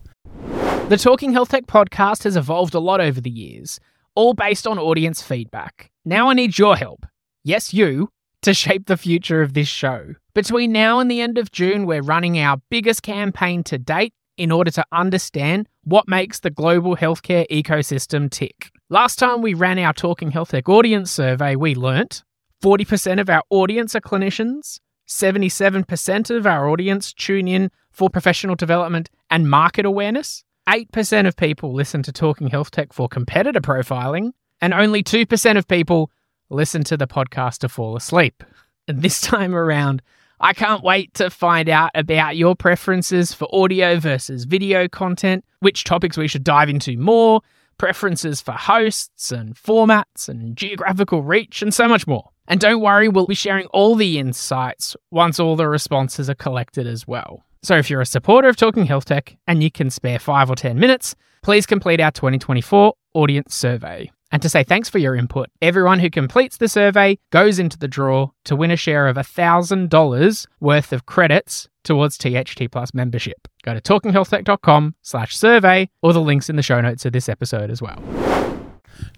The 0.89 0.99
Talking 0.99 1.33
Health 1.33 1.51
Tech 1.51 1.67
podcast 1.67 2.25
has 2.25 2.37
evolved 2.37 2.75
a 2.75 2.81
lot 2.81 3.01
over 3.01 3.21
the 3.21 3.31
years, 3.31 3.81
all 4.15 4.35
based 4.35 4.67
on 4.67 4.79
audience 4.79 5.23
feedback. 5.23 5.91
Now 6.05 6.31
I 6.31 6.35
need 6.35 6.59
your 6.59 6.77
help. 6.77 7.07
Yes, 7.45 7.73
you, 7.73 8.11
to 8.43 8.55
shape 8.55 8.87
the 8.87 8.97
future 8.97 9.43
of 9.43 9.55
this 9.55 9.69
show. 9.69 10.15
Between 10.35 10.73
now 10.73 10.99
and 10.99 11.11
the 11.11 11.21
end 11.21 11.39
of 11.39 11.53
June, 11.53 11.87
we're 11.87 12.03
running 12.03 12.39
our 12.39 12.59
biggest 12.71 13.03
campaign 13.03 13.63
to 13.65 13.79
date 13.79 14.13
in 14.37 14.51
order 14.51 14.71
to 14.71 14.85
understand 14.93 15.69
what 15.85 16.09
makes 16.09 16.41
the 16.41 16.51
global 16.51 16.97
healthcare 16.97 17.47
ecosystem 17.51 18.31
tick. 18.31 18.71
Last 18.89 19.19
time 19.19 19.43
we 19.43 19.55
ran 19.55 19.79
our 19.79 19.93
Talking 19.93 20.31
Health 20.31 20.51
Tech 20.51 20.69
audience 20.69 21.11
survey, 21.11 21.57
we 21.57 21.75
learnt 21.75 22.25
40% 22.63 23.21
of 23.21 23.29
our 23.29 23.43
audience 23.51 23.95
are 23.95 24.01
clinicians, 24.01 24.79
77% 25.09 26.31
of 26.31 26.47
our 26.47 26.69
audience 26.69 27.13
tune 27.13 27.49
in 27.49 27.71
for 27.91 28.09
professional 28.09 28.55
development 28.55 29.11
and 29.31 29.51
market 29.51 29.85
awareness, 29.85 30.45
8% 30.69 31.27
of 31.27 31.37
people 31.37 31.73
listen 31.73 32.03
to 32.05 32.13
Talking 32.13 32.49
Health 32.49 32.71
Tech 32.71 32.93
for 32.93 33.09
competitor 33.09 33.61
profiling, 33.61 34.33
and 34.61 34.73
only 34.73 35.03
2% 35.03 35.59
of 35.59 35.67
people 35.67 36.11
listen 36.51 36.85
to 36.85 36.97
the 36.97 37.09
podcast 37.09 37.59
to 37.59 37.69
fall 37.69 37.97
asleep. 37.97 38.45
And 38.87 39.03
this 39.03 39.21
time 39.21 39.55
around, 39.55 40.03
I 40.41 40.53
can't 40.53 40.83
wait 40.83 41.15
to 41.15 41.31
find 41.31 41.69
out 41.69 41.91
about 41.95 42.37
your 42.37 42.55
preferences 42.55 43.33
for 43.33 43.49
audio 43.53 43.99
versus 43.99 44.45
video 44.45 44.89
content, 44.89 45.45
which 45.61 45.85
topics 45.85 46.17
we 46.17 46.29
should 46.29 46.45
dive 46.45 46.69
into 46.69 46.97
more, 46.97 47.41
preferences 47.79 48.41
for 48.41 48.53
hosts 48.53 49.33
and 49.33 49.57
formats 49.57 50.29
and 50.29 50.57
geographical 50.57 51.23
reach, 51.23 51.63
and 51.63 51.75
so 51.75 51.89
much 51.89 52.07
more. 52.07 52.31
And 52.47 52.61
don't 52.61 52.81
worry, 52.81 53.09
we'll 53.09 53.27
be 53.27 53.35
sharing 53.35 53.67
all 53.67 53.97
the 53.97 54.19
insights 54.19 54.97
once 55.11 55.41
all 55.41 55.57
the 55.57 55.69
responses 55.69 56.31
are 56.31 56.35
collected 56.35 56.87
as 56.87 57.07
well. 57.07 57.45
So 57.65 57.77
if 57.77 57.89
you're 57.89 58.01
a 58.01 58.07
supporter 58.07 58.49
of 58.49 58.57
Talking 58.57 58.87
Health 58.87 59.05
Tech 59.05 59.37
and 59.47 59.63
you 59.63 59.71
can 59.71 59.89
spare 59.89 60.19
five 60.19 60.51
or 60.51 60.57
10 60.57 60.81
minutes, 60.81 61.15
please 61.43 61.65
complete 61.65 62.01
our 62.01 62.11
2024 62.11 62.93
audience 63.15 63.55
survey. 63.55 64.11
And 64.33 64.43
to 64.43 64.49
say 64.49 64.65
thanks 64.65 64.89
for 64.89 64.99
your 64.99 65.15
input, 65.15 65.49
everyone 65.61 66.01
who 66.01 66.11
completes 66.11 66.57
the 66.57 66.67
survey 66.67 67.19
goes 67.31 67.61
into 67.61 67.79
the 67.79 67.87
draw 67.87 68.31
to 68.47 68.57
win 68.57 68.73
a 68.73 68.77
share 68.77 69.07
of 69.07 69.17
$1,000 69.17 70.47
worth 70.59 70.93
of 70.93 71.07
credits 71.07 71.69
towards 71.85 72.19
THT 72.19 72.69
Plus 72.73 72.95
membership. 72.95 73.47
Go 73.63 73.75
to 73.75 73.81
talkinghealthtech.com 73.81 74.97
slash 75.03 75.37
survey 75.37 75.89
or 76.03 76.13
the 76.13 76.21
links 76.21 76.51
in 76.51 76.57
the 76.57 76.63
show 76.63 76.81
notes 76.81 77.05
of 77.05 77.13
this 77.13 77.29
episode 77.29 77.71
as 77.71 77.81
well. 77.81 78.03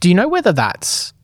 Do 0.00 0.10
you 0.10 0.14
know 0.14 0.28
whether 0.28 0.52
that's 0.52 1.14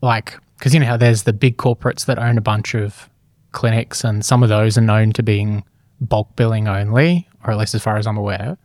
like, 0.00 0.38
because 0.56 0.72
you 0.72 0.80
know 0.80 0.86
how 0.86 0.96
there's 0.96 1.24
the 1.24 1.34
big 1.34 1.58
corporates 1.58 2.06
that 2.06 2.18
own 2.18 2.38
a 2.38 2.42
bunch 2.42 2.74
of 2.74 3.10
clinics 3.52 4.02
and 4.02 4.24
some 4.24 4.42
of 4.42 4.48
those 4.48 4.78
are 4.78 4.82
known 4.82 5.12
to 5.12 5.22
being 5.22 5.62
bulk 6.00 6.34
billing 6.36 6.68
only, 6.68 7.28
or 7.44 7.50
at 7.50 7.58
least 7.58 7.74
as 7.74 7.82
far 7.82 7.96
as 7.96 8.06
I'm 8.06 8.16
aware. 8.16 8.56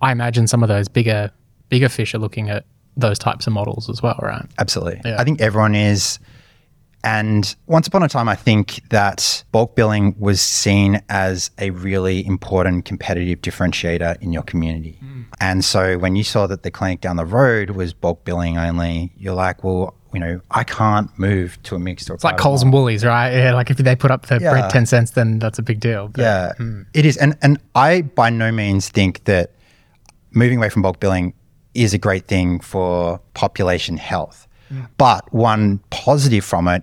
I 0.00 0.12
imagine 0.12 0.46
some 0.46 0.62
of 0.62 0.68
those 0.68 0.88
bigger 0.88 1.30
bigger 1.68 1.88
fish 1.88 2.14
are 2.14 2.18
looking 2.18 2.50
at 2.50 2.66
those 2.96 3.18
types 3.18 3.46
of 3.46 3.52
models 3.52 3.88
as 3.88 4.02
well, 4.02 4.18
right? 4.20 4.44
Absolutely. 4.58 5.00
Yeah. 5.04 5.16
I 5.18 5.24
think 5.24 5.40
everyone 5.40 5.74
is. 5.74 6.18
And 7.04 7.56
once 7.66 7.88
upon 7.88 8.04
a 8.04 8.08
time, 8.08 8.28
I 8.28 8.36
think 8.36 8.88
that 8.90 9.42
bulk 9.50 9.74
billing 9.74 10.14
was 10.20 10.40
seen 10.40 11.02
as 11.08 11.50
a 11.58 11.70
really 11.70 12.24
important 12.24 12.84
competitive 12.84 13.40
differentiator 13.40 14.22
in 14.22 14.32
your 14.32 14.44
community. 14.44 14.98
Hmm. 15.00 15.22
And 15.40 15.64
so 15.64 15.98
when 15.98 16.14
you 16.14 16.22
saw 16.22 16.46
that 16.46 16.62
the 16.62 16.70
clinic 16.70 17.00
down 17.00 17.16
the 17.16 17.24
road 17.24 17.70
was 17.70 17.92
bulk 17.92 18.24
billing 18.24 18.56
only, 18.56 19.12
you're 19.16 19.34
like, 19.34 19.64
well, 19.64 19.96
you 20.12 20.20
know, 20.20 20.40
I 20.50 20.64
can't 20.64 21.10
move 21.18 21.58
to 21.64 21.74
a 21.74 21.78
mixed 21.78 22.10
or 22.10 22.14
It's 22.14 22.24
like 22.24 22.36
Coles 22.36 22.62
and 22.62 22.72
Woolies, 22.72 23.04
right? 23.04 23.30
Yeah, 23.34 23.54
like 23.54 23.70
if 23.70 23.76
they 23.78 23.96
put 23.96 24.10
up 24.10 24.26
the 24.26 24.38
Yeah. 24.40 24.50
bread 24.50 24.70
10 24.70 24.86
cents, 24.86 25.12
then 25.12 25.38
that's 25.38 25.58
a 25.58 25.62
big 25.62 25.80
deal. 25.80 26.08
But- 26.08 26.20
Yeah, 26.20 26.52
hmm. 26.54 26.82
it 26.94 27.04
is. 27.06 27.16
And 27.16 27.36
and 27.42 27.58
I 27.74 28.02
by 28.02 28.30
no 28.30 28.52
means 28.52 28.88
think 28.88 29.24
that 29.24 29.52
moving 30.32 30.58
away 30.58 30.68
from 30.68 30.82
bulk 30.82 31.00
billing 31.00 31.34
is 31.74 31.94
a 31.94 31.98
great 31.98 32.26
thing 32.26 32.60
for 32.60 33.20
population 33.34 33.96
health. 33.96 34.46
Hmm. 34.68 34.80
But 34.98 35.32
one 35.32 35.80
positive 35.90 36.44
from 36.44 36.68
it 36.68 36.82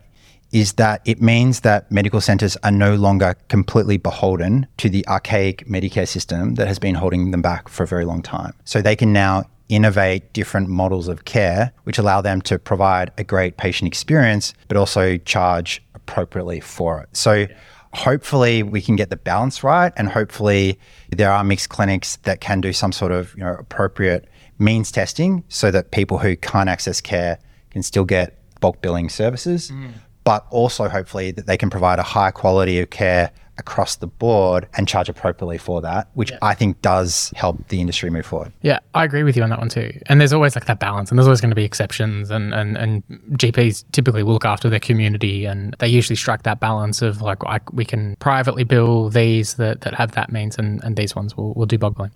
is 0.52 0.74
that 0.74 1.02
it 1.06 1.22
means 1.22 1.60
that 1.60 1.92
medical 1.92 2.20
centers 2.20 2.58
are 2.64 2.72
no 2.72 2.96
longer 2.96 3.36
completely 3.50 3.98
beholden 3.98 4.66
to 4.78 4.90
the 4.90 5.08
archaic 5.08 5.68
Medicare 5.68 6.08
system 6.08 6.56
that 6.56 6.68
has 6.68 6.80
been 6.80 6.96
holding 6.96 7.30
them 7.30 7.42
back 7.44 7.70
for 7.70 7.84
a 7.84 7.88
very 7.88 8.04
long 8.04 8.24
time. 8.24 8.54
So 8.66 8.82
they 8.82 8.96
can 8.96 9.14
now 9.14 9.44
innovate 9.70 10.34
different 10.34 10.68
models 10.68 11.08
of 11.08 11.26
care 11.26 11.72
which 11.84 11.98
allow 11.98 12.20
them 12.22 12.42
to 12.42 12.60
provide 12.60 13.12
a 13.18 13.24
great 13.24 13.58
patient 13.58 13.88
experience 13.88 14.54
but 14.68 14.76
also 14.76 15.18
charge 15.18 15.82
appropriately 15.96 16.60
for 16.60 17.02
it. 17.02 17.10
So 17.16 17.48
hopefully 17.94 18.64
we 18.64 18.82
can 18.82 18.96
get 18.96 19.10
the 19.10 19.18
balance 19.18 19.64
right 19.64 19.94
and 19.96 20.10
hopefully 20.10 20.80
there 21.10 21.32
are 21.32 21.44
mixed 21.44 21.70
clinics 21.70 22.18
that 22.18 22.42
can 22.42 22.62
do 22.62 22.72
some 22.72 22.92
sort 22.92 23.12
of 23.12 23.34
you 23.36 23.44
know 23.44 23.56
appropriate 23.58 24.28
means 24.60 24.92
testing 24.92 25.44
so 25.50 25.72
that 25.72 25.92
people 25.92 26.18
who 26.20 26.36
can't 26.36 26.70
access 26.70 27.02
care 27.02 27.40
can 27.72 27.82
still 27.82 28.06
get 28.06 28.38
bulk 28.60 28.80
billing 28.82 29.10
services 29.10 29.72
mm. 29.72 29.92
but 30.24 30.46
also 30.52 30.88
hopefully 30.88 31.32
that 31.32 31.48
they 31.48 31.58
can 31.58 31.70
provide 31.70 31.98
a 31.98 32.04
high 32.04 32.30
quality 32.30 32.80
of 32.80 32.90
care 32.90 33.32
across 33.60 33.98
the 33.98 34.08
board 34.08 34.68
and 34.76 34.88
charge 34.88 35.10
appropriately 35.10 35.58
for 35.58 35.82
that 35.82 36.08
which 36.14 36.32
i 36.42 36.54
think 36.54 36.82
does 36.82 37.32
help 37.36 37.68
the 37.68 37.80
industry 37.80 38.10
move 38.10 38.26
forward 38.26 38.52
Yeah, 38.62 38.80
I 38.94 39.04
agree 39.04 39.24
with 39.24 39.38
you 39.38 39.44
on 39.44 39.50
that 39.50 39.60
one 39.60 39.70
too. 39.70 39.92
And 40.08 40.20
there's 40.20 40.34
always 40.34 40.56
like 40.56 40.66
that 40.66 40.80
balance, 40.80 41.10
and 41.10 41.18
there's 41.18 41.28
always 41.28 41.42
going 41.42 41.50
to 41.50 41.56
be 41.56 41.64
exceptions. 41.64 42.30
And, 42.30 42.54
and, 42.54 42.78
and 42.78 43.04
GPs 43.32 43.86
typically 43.92 44.24
will 44.24 44.34
look 44.34 44.46
after 44.46 44.70
their 44.70 44.80
community, 44.80 45.46
and 45.46 45.76
they 45.80 45.88
usually 45.88 46.16
strike 46.16 46.44
that 46.44 46.60
balance 46.60 47.02
of 47.02 47.22
like, 47.22 47.44
I, 47.46 47.60
we 47.72 47.86
can 47.86 48.16
privately 48.18 48.64
bill 48.64 49.10
these 49.10 49.56
that, 49.56 49.82
that 49.82 49.94
have 49.96 50.12
that 50.12 50.32
means, 50.32 50.58
and, 50.58 50.84
and 50.84 50.96
these 50.96 51.16
ones 51.16 51.36
will, 51.36 51.54
will 51.54 51.66
do 51.66 51.78
billing. 51.78 52.12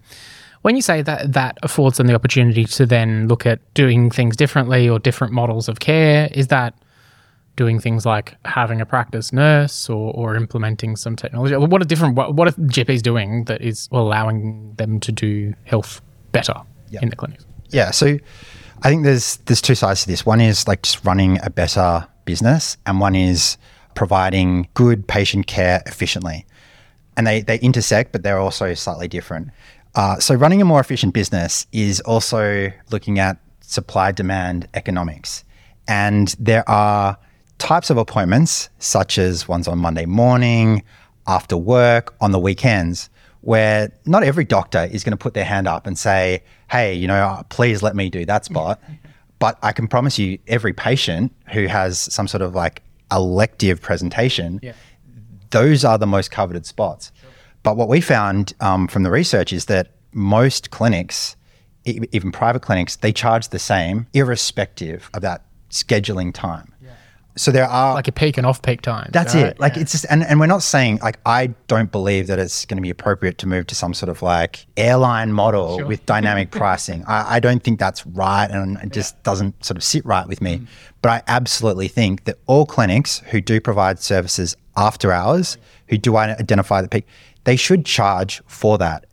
When 0.62 0.76
you 0.76 0.82
say 0.82 1.02
that 1.02 1.34
that 1.34 1.58
affords 1.64 1.98
them 1.98 2.08
the 2.08 2.16
opportunity 2.16 2.66
to 2.66 2.86
then 2.86 3.28
look 3.28 3.46
at 3.46 3.60
doing 3.74 4.10
things 4.10 4.36
differently 4.36 4.88
or 4.88 5.00
different 5.00 5.34
models 5.34 5.68
of 5.68 5.80
care, 5.80 6.30
is 6.32 6.48
that 6.48 6.74
doing 7.56 7.80
things 7.80 8.06
like 8.06 8.36
having 8.46 8.82
a 8.82 8.86
practice 8.86 9.32
nurse 9.32 9.90
or, 9.90 10.14
or 10.14 10.36
implementing 10.36 10.96
some 10.96 11.16
technology? 11.16 11.56
What 11.56 11.82
are 11.82 11.86
different? 11.86 12.16
What, 12.16 12.36
what 12.36 12.48
are 12.48 12.52
GPs 12.52 13.02
doing 13.02 13.46
that 13.46 13.62
is 13.62 13.90
allowing 13.92 14.74
them 14.76 15.00
to 15.02 15.12
do 15.12 15.54
health 15.66 16.02
better 16.32 16.56
in 17.02 17.10
the 17.10 17.16
clinics? 17.16 17.46
Yeah, 17.70 17.92
so 17.92 18.18
I 18.84 18.90
think 18.90 19.04
there's 19.04 19.38
there's 19.46 19.62
two 19.62 19.76
sides 19.76 20.04
to 20.04 20.08
this. 20.08 20.26
One 20.26 20.42
is 20.42 20.68
like 20.68 20.84
just 20.84 21.04
running 21.06 21.40
a 21.44 21.50
better 21.50 22.08
business, 22.26 22.78
and 22.86 23.00
one 23.00 23.16
is 23.16 23.58
providing 23.96 24.68
good 24.74 25.08
patient 25.08 25.48
care 25.48 25.82
efficiently. 25.86 26.46
And 27.16 27.28
they 27.28 27.42
they 27.42 27.60
intersect, 27.60 28.12
but 28.12 28.24
they're 28.24 28.40
also 28.40 28.74
slightly 28.74 29.08
different. 29.08 29.50
Uh, 29.96 30.20
so 30.20 30.34
running 30.34 30.62
a 30.62 30.66
more 30.66 30.80
efficient 30.80 31.14
business 31.14 31.68
is 31.72 32.00
also 32.02 32.72
looking 32.90 33.20
at 33.20 33.38
supply 33.62 34.12
demand 34.12 34.68
economics, 34.74 35.44
and 35.88 36.36
there 36.40 36.68
are 36.68 37.18
types 37.58 37.90
of 37.90 37.98
appointments 37.98 38.70
such 38.80 39.18
as 39.18 39.48
ones 39.48 39.68
on 39.68 39.78
Monday 39.78 40.06
morning, 40.06 40.84
after 41.28 41.56
work, 41.56 42.16
on 42.20 42.32
the 42.32 42.40
weekends 42.40 43.10
where 43.44 43.92
not 44.06 44.24
every 44.24 44.46
doctor 44.46 44.88
is 44.92 45.04
going 45.04 45.12
to 45.12 45.18
put 45.18 45.34
their 45.34 45.44
hand 45.44 45.68
up 45.68 45.86
and 45.86 46.00
say, 46.00 46.42
hey, 46.72 46.94
you 46.94 47.08
know, 47.08 47.16
uh, 47.16 47.44
please 47.44 47.84
let 47.84 47.94
me 47.94 48.10
do 48.10 48.26
that 48.26 48.46
spot. 48.46 48.82
but 49.40 49.60
I 49.62 49.74
can 49.74 49.88
promise 49.90 50.18
you, 50.18 50.40
every 50.48 50.72
patient 50.72 51.34
who 51.52 51.68
has 51.68 52.00
some 52.00 52.26
sort 52.26 52.42
of 52.42 52.56
like 52.56 52.82
elective 53.12 53.82
presentation, 53.82 54.62
those 55.50 55.84
are 55.84 55.98
the 55.98 56.08
most 56.08 56.32
coveted 56.32 56.66
spots. 56.66 57.12
But 57.64 57.76
what 57.76 57.90
we 57.90 58.00
found 58.00 58.54
um, 58.62 58.88
from 58.88 59.04
the 59.04 59.12
research 59.12 59.52
is 59.52 59.66
that 59.66 59.92
most 60.14 60.72
clinics, 60.72 61.36
e- 61.84 62.00
even 62.14 62.32
private 62.32 62.62
clinics, 62.62 62.96
they 62.96 63.12
charge 63.12 63.50
the 63.50 63.60
same 63.60 64.08
irrespective 64.14 65.10
of 65.14 65.22
that 65.22 65.46
scheduling 65.70 66.34
time. 66.34 66.73
So 67.36 67.52
there 67.52 67.66
are 67.66 67.96
Like 67.96 68.08
a 68.08 68.12
peak 68.12 68.38
and 68.38 68.46
off 68.46 68.62
peak 68.62 68.82
time. 68.82 69.10
that's 69.12 69.34
right? 69.34 69.48
it. 69.48 69.60
Like 69.60 69.76
it's 69.76 69.92
just, 69.92 70.06
and, 70.10 70.24
and 70.24 70.40
we're 70.40 70.46
not 70.46 70.62
saying 70.62 71.00
like 71.02 71.18
I 71.26 71.48
don't 71.68 71.92
believe 71.92 72.28
that 72.28 72.38
it's 72.38 72.66
going 72.66 72.78
to 72.78 72.82
be 72.82 72.92
appropriate 72.92 73.38
to 73.40 73.48
move 73.48 73.66
to 73.68 73.76
some 73.76 73.94
sort 73.94 74.10
of 74.10 74.22
like 74.22 74.66
airline 74.78 75.34
model 75.34 75.84
with 75.86 76.06
dynamic 76.06 76.52
pricing. 76.62 77.04
I, 77.08 77.36
I 77.36 77.40
don't 77.40 77.64
think 77.64 77.80
that's 77.80 78.06
right, 78.06 78.50
and 78.50 78.78
it 78.84 78.92
just 78.92 79.22
doesn't 79.24 79.66
sort 79.66 79.78
of 79.78 79.84
sit 79.84 80.06
right 80.06 80.28
with 80.28 80.42
me. 80.42 80.60
Mm. 80.60 80.68
But 81.02 81.10
I 81.10 81.24
absolutely 81.28 81.88
think 81.88 82.26
that 82.26 82.38
all 82.46 82.66
clinics 82.66 83.20
who 83.32 83.42
do 83.42 83.60
provide 83.60 84.00
services 84.00 84.56
after 84.78 85.12
hours, 85.12 85.58
who 85.88 85.98
do 85.98 86.16
identify 86.18 86.82
the 86.82 86.88
peak, 86.88 87.08
they 87.46 87.56
should 87.56 87.86
charge 87.86 88.42
for 88.48 88.78
that. 88.78 89.06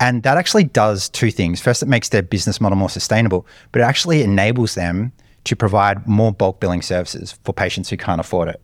And 0.00 0.22
that 0.24 0.36
actually 0.36 0.64
does 0.64 1.08
two 1.08 1.30
things. 1.30 1.60
First, 1.60 1.82
it 1.82 1.86
makes 1.88 2.08
their 2.10 2.22
business 2.22 2.60
model 2.60 2.76
more 2.76 2.90
sustainable, 2.90 3.46
but 3.72 3.80
it 3.80 3.84
actually 3.84 4.22
enables 4.22 4.74
them 4.74 5.12
to 5.46 5.56
provide 5.56 6.06
more 6.06 6.32
bulk 6.32 6.60
billing 6.60 6.82
services 6.82 7.38
for 7.44 7.52
patients 7.52 7.88
who 7.88 7.96
can't 7.96 8.20
afford 8.20 8.48
it. 8.48 8.60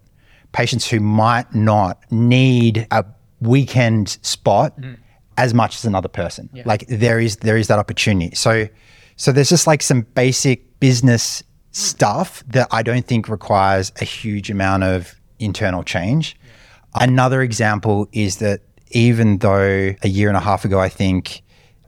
Patients 0.52 0.88
who 0.88 1.00
might 1.00 1.52
not 1.54 1.98
need 2.10 2.86
a 2.90 3.04
weekend 3.40 4.18
spot 4.22 4.78
mm. 4.78 4.98
as 5.38 5.54
much 5.54 5.76
as 5.76 5.84
another 5.84 6.08
person. 6.08 6.50
Like 6.64 6.86
there 6.88 7.18
is 7.18 7.36
there 7.36 7.56
is 7.56 7.68
that 7.68 7.78
opportunity. 7.78 8.34
So 8.34 8.68
so 9.16 9.32
there's 9.32 9.48
just 9.48 9.66
like 9.66 9.82
some 9.82 10.02
basic 10.02 10.80
business 10.80 11.42
mm. 11.42 11.46
stuff 11.70 12.42
that 12.48 12.68
I 12.70 12.82
don't 12.82 13.06
think 13.06 13.28
requires 13.28 13.92
a 14.00 14.04
huge 14.04 14.50
amount 14.50 14.82
of 14.82 15.14
internal 15.38 15.82
change. 15.82 16.36
Another 16.94 17.40
example 17.40 18.08
is 18.12 18.36
that 18.38 18.60
even 18.90 19.38
though 19.38 19.94
a 20.02 20.08
year 20.08 20.28
and 20.28 20.36
a 20.36 20.40
half 20.40 20.66
ago, 20.66 20.78
I 20.78 20.90
think 20.90 21.42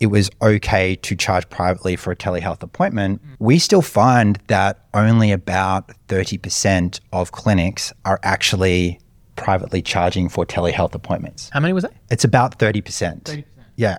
it 0.05 0.11
was 0.11 0.31
okay 0.43 0.97
to 0.97 1.17
charge 1.17 1.49
privately 1.49 1.97
for 1.97 2.13
a 2.13 2.17
telehealth 2.17 2.63
appointment, 2.63 3.23
we 3.39 3.59
still 3.59 3.81
find 3.81 4.39
that 4.49 4.85
only 4.93 5.33
about 5.33 5.91
30% 6.09 7.01
of 7.15 7.33
clinics 7.33 7.91
are 8.05 8.21
actually 8.23 9.01
privately 9.37 9.81
charging 9.81 10.29
for 10.29 10.45
telehealth 10.45 10.95
appointments. 10.95 11.49
How 11.55 11.61
many 11.61 11.73
was 11.73 11.85
that? 11.85 11.95
It's 12.11 12.23
about 12.23 12.59
30%. 12.59 13.23
30%. 13.23 13.45
Yeah. 13.77 13.97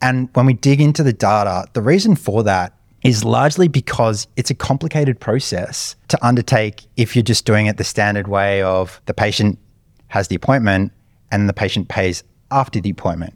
And 0.00 0.28
when 0.34 0.46
we 0.46 0.52
dig 0.52 0.80
into 0.80 1.02
the 1.02 1.12
data, 1.12 1.66
the 1.72 1.82
reason 1.82 2.14
for 2.14 2.44
that 2.44 2.72
is 3.02 3.24
largely 3.24 3.66
because 3.66 4.28
it's 4.36 4.50
a 4.50 4.54
complicated 4.54 5.18
process 5.18 5.96
to 6.08 6.24
undertake 6.24 6.86
if 6.96 7.16
you're 7.16 7.24
just 7.24 7.44
doing 7.44 7.66
it 7.66 7.76
the 7.76 7.82
standard 7.82 8.28
way 8.28 8.62
of 8.62 9.00
the 9.06 9.14
patient 9.14 9.58
has 10.06 10.28
the 10.28 10.36
appointment 10.36 10.92
and 11.32 11.48
the 11.48 11.52
patient 11.52 11.88
pays 11.88 12.22
after 12.52 12.80
the 12.80 12.90
appointment. 12.90 13.34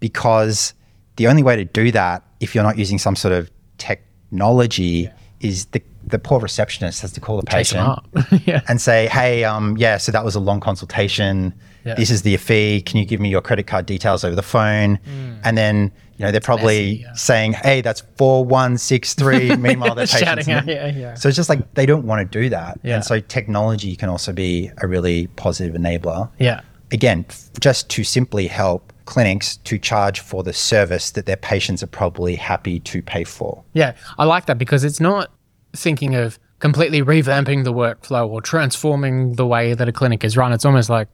Because 0.00 0.74
the 1.18 1.26
only 1.26 1.42
way 1.42 1.56
to 1.56 1.64
do 1.64 1.90
that, 1.90 2.22
if 2.40 2.54
you're 2.54 2.64
not 2.64 2.78
using 2.78 2.96
some 2.96 3.16
sort 3.16 3.34
of 3.34 3.50
technology, 3.76 4.82
yeah. 4.82 5.12
is 5.40 5.66
the, 5.66 5.82
the 6.06 6.18
poor 6.18 6.38
receptionist 6.38 7.02
has 7.02 7.12
to 7.12 7.20
call 7.20 7.36
the 7.40 7.46
patient 7.46 7.98
yeah. 8.46 8.62
and 8.68 8.80
say, 8.80 9.08
hey, 9.08 9.42
um, 9.42 9.76
yeah, 9.76 9.98
so 9.98 10.12
that 10.12 10.24
was 10.24 10.36
a 10.36 10.40
long 10.40 10.60
consultation. 10.60 11.52
Yeah. 11.84 11.94
This 11.94 12.10
is 12.10 12.22
the 12.22 12.36
fee. 12.36 12.82
Can 12.82 12.98
you 12.98 13.04
give 13.04 13.18
me 13.20 13.28
your 13.30 13.42
credit 13.42 13.66
card 13.66 13.84
details 13.84 14.22
over 14.22 14.36
the 14.36 14.42
phone? 14.42 14.98
Mm. 14.98 15.40
And 15.42 15.58
then, 15.58 15.92
you 16.18 16.24
know, 16.24 16.30
they're 16.30 16.40
probably 16.40 16.98
messy, 16.98 17.02
yeah. 17.02 17.12
saying, 17.14 17.52
hey, 17.54 17.80
that's 17.80 18.02
4163. 18.16 19.56
Meanwhile, 19.56 19.96
they're 19.96 20.06
patients. 20.06 20.48
Out, 20.48 20.68
yeah, 20.68 20.86
yeah. 20.86 21.14
So 21.14 21.28
it's 21.28 21.36
just 21.36 21.48
like 21.48 21.74
they 21.74 21.86
don't 21.86 22.06
want 22.06 22.30
to 22.30 22.40
do 22.40 22.48
that. 22.50 22.78
And 22.84 23.04
so 23.04 23.18
technology 23.18 23.96
can 23.96 24.08
also 24.08 24.32
be 24.32 24.70
a 24.82 24.86
really 24.86 25.26
positive 25.28 25.74
enabler. 25.74 26.30
Yeah. 26.38 26.60
Again, 26.92 27.26
just 27.58 27.88
to 27.90 28.04
simply 28.04 28.46
help 28.46 28.92
clinics 29.08 29.56
to 29.56 29.78
charge 29.78 30.20
for 30.20 30.42
the 30.42 30.52
service 30.52 31.12
that 31.12 31.24
their 31.24 31.36
patients 31.36 31.82
are 31.82 31.86
probably 31.88 32.34
happy 32.34 32.78
to 32.80 33.00
pay 33.00 33.24
for. 33.24 33.64
Yeah, 33.72 33.94
I 34.18 34.24
like 34.24 34.44
that 34.46 34.58
because 34.58 34.84
it's 34.84 35.00
not 35.00 35.30
thinking 35.72 36.14
of 36.14 36.38
completely 36.58 37.00
revamping 37.00 37.64
the 37.64 37.72
workflow 37.72 38.28
or 38.28 38.42
transforming 38.42 39.36
the 39.36 39.46
way 39.46 39.72
that 39.72 39.88
a 39.88 39.92
clinic 39.92 40.24
is 40.24 40.36
run. 40.36 40.52
It's 40.52 40.66
almost 40.66 40.90
like 40.90 41.08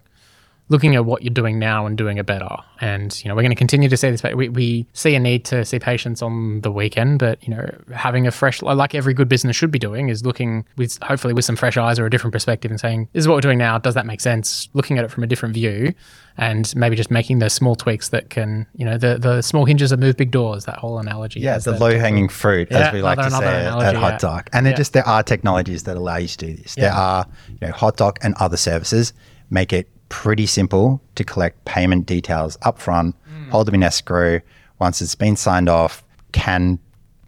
looking 0.70 0.94
at 0.94 1.04
what 1.04 1.22
you're 1.22 1.34
doing 1.34 1.58
now 1.58 1.84
and 1.86 1.98
doing 1.98 2.16
it 2.16 2.24
better. 2.24 2.48
And 2.80 3.22
you 3.22 3.28
know, 3.28 3.34
we're 3.34 3.42
going 3.42 3.50
to 3.50 3.56
continue 3.56 3.88
to 3.88 3.96
see 3.96 4.10
this. 4.10 4.22
We, 4.22 4.48
we 4.48 4.86
see 4.92 5.14
a 5.14 5.20
need 5.20 5.44
to 5.46 5.64
see 5.64 5.78
patients 5.78 6.22
on 6.22 6.62
the 6.62 6.70
weekend, 6.70 7.18
but 7.18 7.42
you 7.46 7.54
know, 7.54 7.68
having 7.94 8.26
a 8.26 8.30
fresh, 8.30 8.62
like 8.62 8.94
every 8.94 9.14
good 9.14 9.28
business 9.28 9.56
should 9.56 9.70
be 9.70 9.78
doing, 9.78 10.08
is 10.08 10.24
looking 10.24 10.64
with 10.76 10.98
hopefully 11.02 11.34
with 11.34 11.44
some 11.44 11.56
fresh 11.56 11.76
eyes 11.76 11.98
or 11.98 12.06
a 12.06 12.10
different 12.10 12.32
perspective 12.32 12.70
and 12.70 12.80
saying, 12.80 13.08
"This 13.12 13.22
is 13.22 13.28
what 13.28 13.34
we're 13.34 13.42
doing 13.42 13.58
now. 13.58 13.78
Does 13.78 13.94
that 13.94 14.06
make 14.06 14.20
sense?" 14.20 14.68
Looking 14.72 14.98
at 14.98 15.04
it 15.04 15.10
from 15.10 15.22
a 15.22 15.26
different 15.26 15.54
view, 15.54 15.94
and 16.38 16.74
maybe 16.74 16.96
just 16.96 17.10
making 17.10 17.38
the 17.38 17.50
small 17.50 17.76
tweaks 17.76 18.08
that 18.08 18.30
can, 18.30 18.66
you 18.74 18.84
know, 18.84 18.96
the 18.96 19.18
the 19.18 19.42
small 19.42 19.66
hinges 19.66 19.90
that 19.90 19.98
move 19.98 20.16
big 20.16 20.30
doors. 20.30 20.64
That 20.64 20.78
whole 20.78 20.98
analogy. 20.98 21.40
Yeah, 21.40 21.58
the 21.58 21.78
low 21.78 21.98
hanging 21.98 22.28
fruit, 22.28 22.68
yeah, 22.70 22.88
as 22.88 22.92
we 22.92 23.02
like 23.02 23.18
to 23.18 23.30
say 23.30 23.36
analogy, 23.36 23.86
at, 23.86 24.20
HotDoc. 24.20 24.48
And 24.52 24.66
yeah. 24.66 24.72
just 24.72 24.94
there 24.94 25.06
are 25.06 25.22
technologies 25.22 25.84
that 25.84 25.96
allow 25.96 26.16
you 26.16 26.28
to 26.28 26.38
do 26.38 26.54
this. 26.54 26.76
Yeah. 26.76 26.84
There 26.84 26.92
are, 26.92 27.26
you 27.48 27.66
know, 27.68 27.72
HotDoc 27.72 28.16
and 28.22 28.34
other 28.40 28.56
services 28.56 29.12
make 29.50 29.72
it 29.72 29.88
pretty 30.14 30.46
simple 30.46 31.02
to 31.16 31.24
collect 31.24 31.64
payment 31.64 32.06
details 32.06 32.56
upfront, 32.58 33.14
mm. 33.28 33.50
hold 33.50 33.66
them 33.66 33.74
in 33.74 33.82
escrow. 33.82 34.40
Once 34.78 35.02
it's 35.02 35.16
been 35.16 35.34
signed 35.34 35.68
off, 35.68 36.04
can 36.30 36.78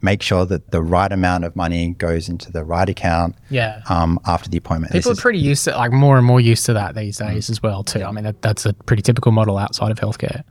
make 0.03 0.23
sure 0.23 0.47
that 0.47 0.71
the 0.71 0.81
right 0.81 1.11
amount 1.11 1.45
of 1.45 1.57
money 1.57 1.95
goes 1.95 2.29
into 2.29 2.53
the 2.53 2.63
right 2.63 2.89
account. 2.89 3.35
Yeah. 3.51 3.83
Um, 3.89 4.21
after 4.25 4.49
the 4.49 4.57
appointment, 4.57 4.93
people 4.93 5.11
this 5.11 5.19
are 5.19 5.21
pretty 5.21 5.41
used 5.41 5.65
to 5.65 5.73
like 5.73 5.91
more 5.91 6.17
and 6.17 6.25
more 6.25 6.41
used 6.41 6.65
to 6.67 6.75
that 6.75 6.95
these 6.95 7.19
days 7.19 7.49
mm. 7.49 7.51
as 7.51 7.61
well 7.61 7.83
too. 7.83 8.05
I 8.05 8.13
mean, 8.13 8.23
that, 8.23 8.41
that's 8.41 8.65
a 8.65 8.73
pretty 8.73 9.03
typical 9.03 9.33
model 9.33 9.59
outside 9.59 9.91
of 9.91 9.99
healthcare. 9.99 10.45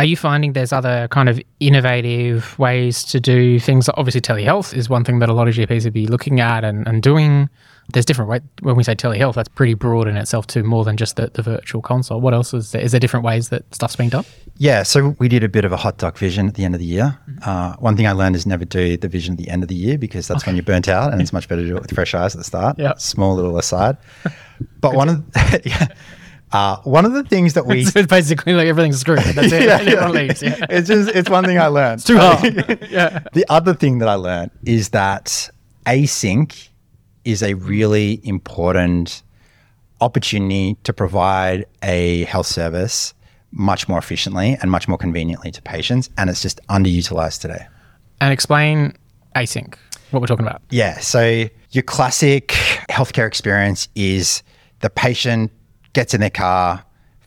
Are 0.00 0.04
you 0.04 0.16
finding 0.16 0.52
there's 0.52 0.72
other 0.72 1.06
kind 1.08 1.28
of 1.28 1.40
innovative 1.60 2.58
ways 2.58 3.04
to 3.04 3.20
do 3.20 3.60
things? 3.60 3.88
Obviously, 3.94 4.20
telehealth 4.20 4.74
is 4.76 4.88
one 4.88 5.04
thing 5.04 5.20
that 5.20 5.28
a 5.28 5.32
lot 5.32 5.46
of 5.46 5.54
GPs 5.54 5.84
would 5.84 5.92
be 5.92 6.08
looking 6.08 6.40
at 6.40 6.64
and, 6.64 6.86
and 6.88 7.02
doing 7.02 7.48
there's 7.92 8.04
different 8.04 8.30
way 8.30 8.40
when 8.60 8.76
we 8.76 8.82
say 8.82 8.94
telehealth 8.94 9.34
that's 9.34 9.48
pretty 9.48 9.74
broad 9.74 10.06
in 10.08 10.16
itself 10.16 10.46
too 10.46 10.62
more 10.62 10.84
than 10.84 10.96
just 10.96 11.16
the, 11.16 11.28
the 11.34 11.42
virtual 11.42 11.80
console 11.80 12.20
what 12.20 12.34
else 12.34 12.52
is 12.52 12.72
there 12.72 12.82
is 12.82 12.92
there 12.92 13.00
different 13.00 13.24
ways 13.24 13.48
that 13.48 13.62
stuff's 13.74 13.96
being 13.96 14.10
done 14.10 14.24
yeah 14.56 14.82
so 14.82 15.16
we 15.18 15.28
did 15.28 15.42
a 15.42 15.48
bit 15.48 15.64
of 15.64 15.72
a 15.72 15.76
HotDoc 15.76 16.18
vision 16.18 16.48
at 16.48 16.54
the 16.54 16.64
end 16.64 16.74
of 16.74 16.80
the 16.80 16.86
year 16.86 17.18
mm-hmm. 17.28 17.48
uh, 17.48 17.74
one 17.76 17.96
thing 17.96 18.06
i 18.06 18.12
learned 18.12 18.36
is 18.36 18.46
never 18.46 18.64
do 18.64 18.96
the 18.96 19.08
vision 19.08 19.32
at 19.32 19.38
the 19.38 19.48
end 19.48 19.62
of 19.62 19.68
the 19.68 19.74
year 19.74 19.96
because 19.98 20.28
that's 20.28 20.42
okay. 20.42 20.50
when 20.50 20.56
you're 20.56 20.64
burnt 20.64 20.88
out 20.96 21.12
and 21.12 21.20
it's 21.22 21.32
much 21.32 21.48
better 21.48 21.62
to 21.62 21.68
do 21.68 21.76
it 21.76 21.82
with 21.82 21.94
fresh 21.94 22.14
eyes 22.14 22.34
at 22.34 22.38
the 22.38 22.44
start 22.44 22.78
yeah 22.78 22.94
small 22.96 23.34
little 23.34 23.56
aside 23.58 23.96
but 24.80 24.94
one 24.94 25.08
of 25.08 25.32
the, 25.32 25.62
yeah 25.64 25.86
uh, 26.50 26.78
one 26.84 27.04
of 27.04 27.12
the 27.12 27.22
things 27.24 27.52
that 27.52 27.66
we 27.66 27.82
it's 27.82 28.06
basically 28.06 28.54
like 28.54 28.66
everything's 28.68 28.98
screwed. 28.98 29.18
That's 29.18 29.52
it. 29.52 29.64
yeah, 29.64 29.82
yeah. 29.82 30.08
Leaves, 30.08 30.42
yeah. 30.42 30.64
It's 30.70 30.88
just 30.88 31.10
it's 31.10 31.28
one 31.28 31.44
thing 31.44 31.58
I 31.58 31.66
learned. 31.66 31.98
It's 31.98 32.04
too 32.04 32.16
hard. 32.16 32.88
yeah. 32.90 33.18
The 33.34 33.44
other 33.50 33.74
thing 33.74 33.98
that 33.98 34.08
I 34.08 34.14
learned 34.14 34.50
is 34.64 34.88
that 34.88 35.50
async 35.84 36.67
is 37.28 37.42
a 37.42 37.52
really 37.52 38.22
important 38.24 39.22
opportunity 40.00 40.78
to 40.82 40.94
provide 40.94 41.66
a 41.82 42.24
health 42.24 42.46
service 42.46 43.12
much 43.52 43.86
more 43.86 43.98
efficiently 43.98 44.56
and 44.62 44.70
much 44.70 44.88
more 44.88 44.96
conveniently 44.96 45.50
to 45.50 45.60
patients. 45.60 46.08
And 46.16 46.30
it's 46.30 46.40
just 46.40 46.58
underutilized 46.68 47.42
today. 47.42 47.66
And 48.22 48.32
explain 48.32 48.94
async, 49.36 49.74
what 50.10 50.20
we're 50.20 50.26
talking 50.26 50.46
about. 50.46 50.62
Yeah. 50.70 50.98
So, 51.00 51.44
your 51.72 51.82
classic 51.82 52.48
healthcare 52.88 53.26
experience 53.26 53.88
is 53.94 54.42
the 54.80 54.88
patient 54.88 55.52
gets 55.92 56.14
in 56.14 56.22
their 56.22 56.30
car, 56.30 56.82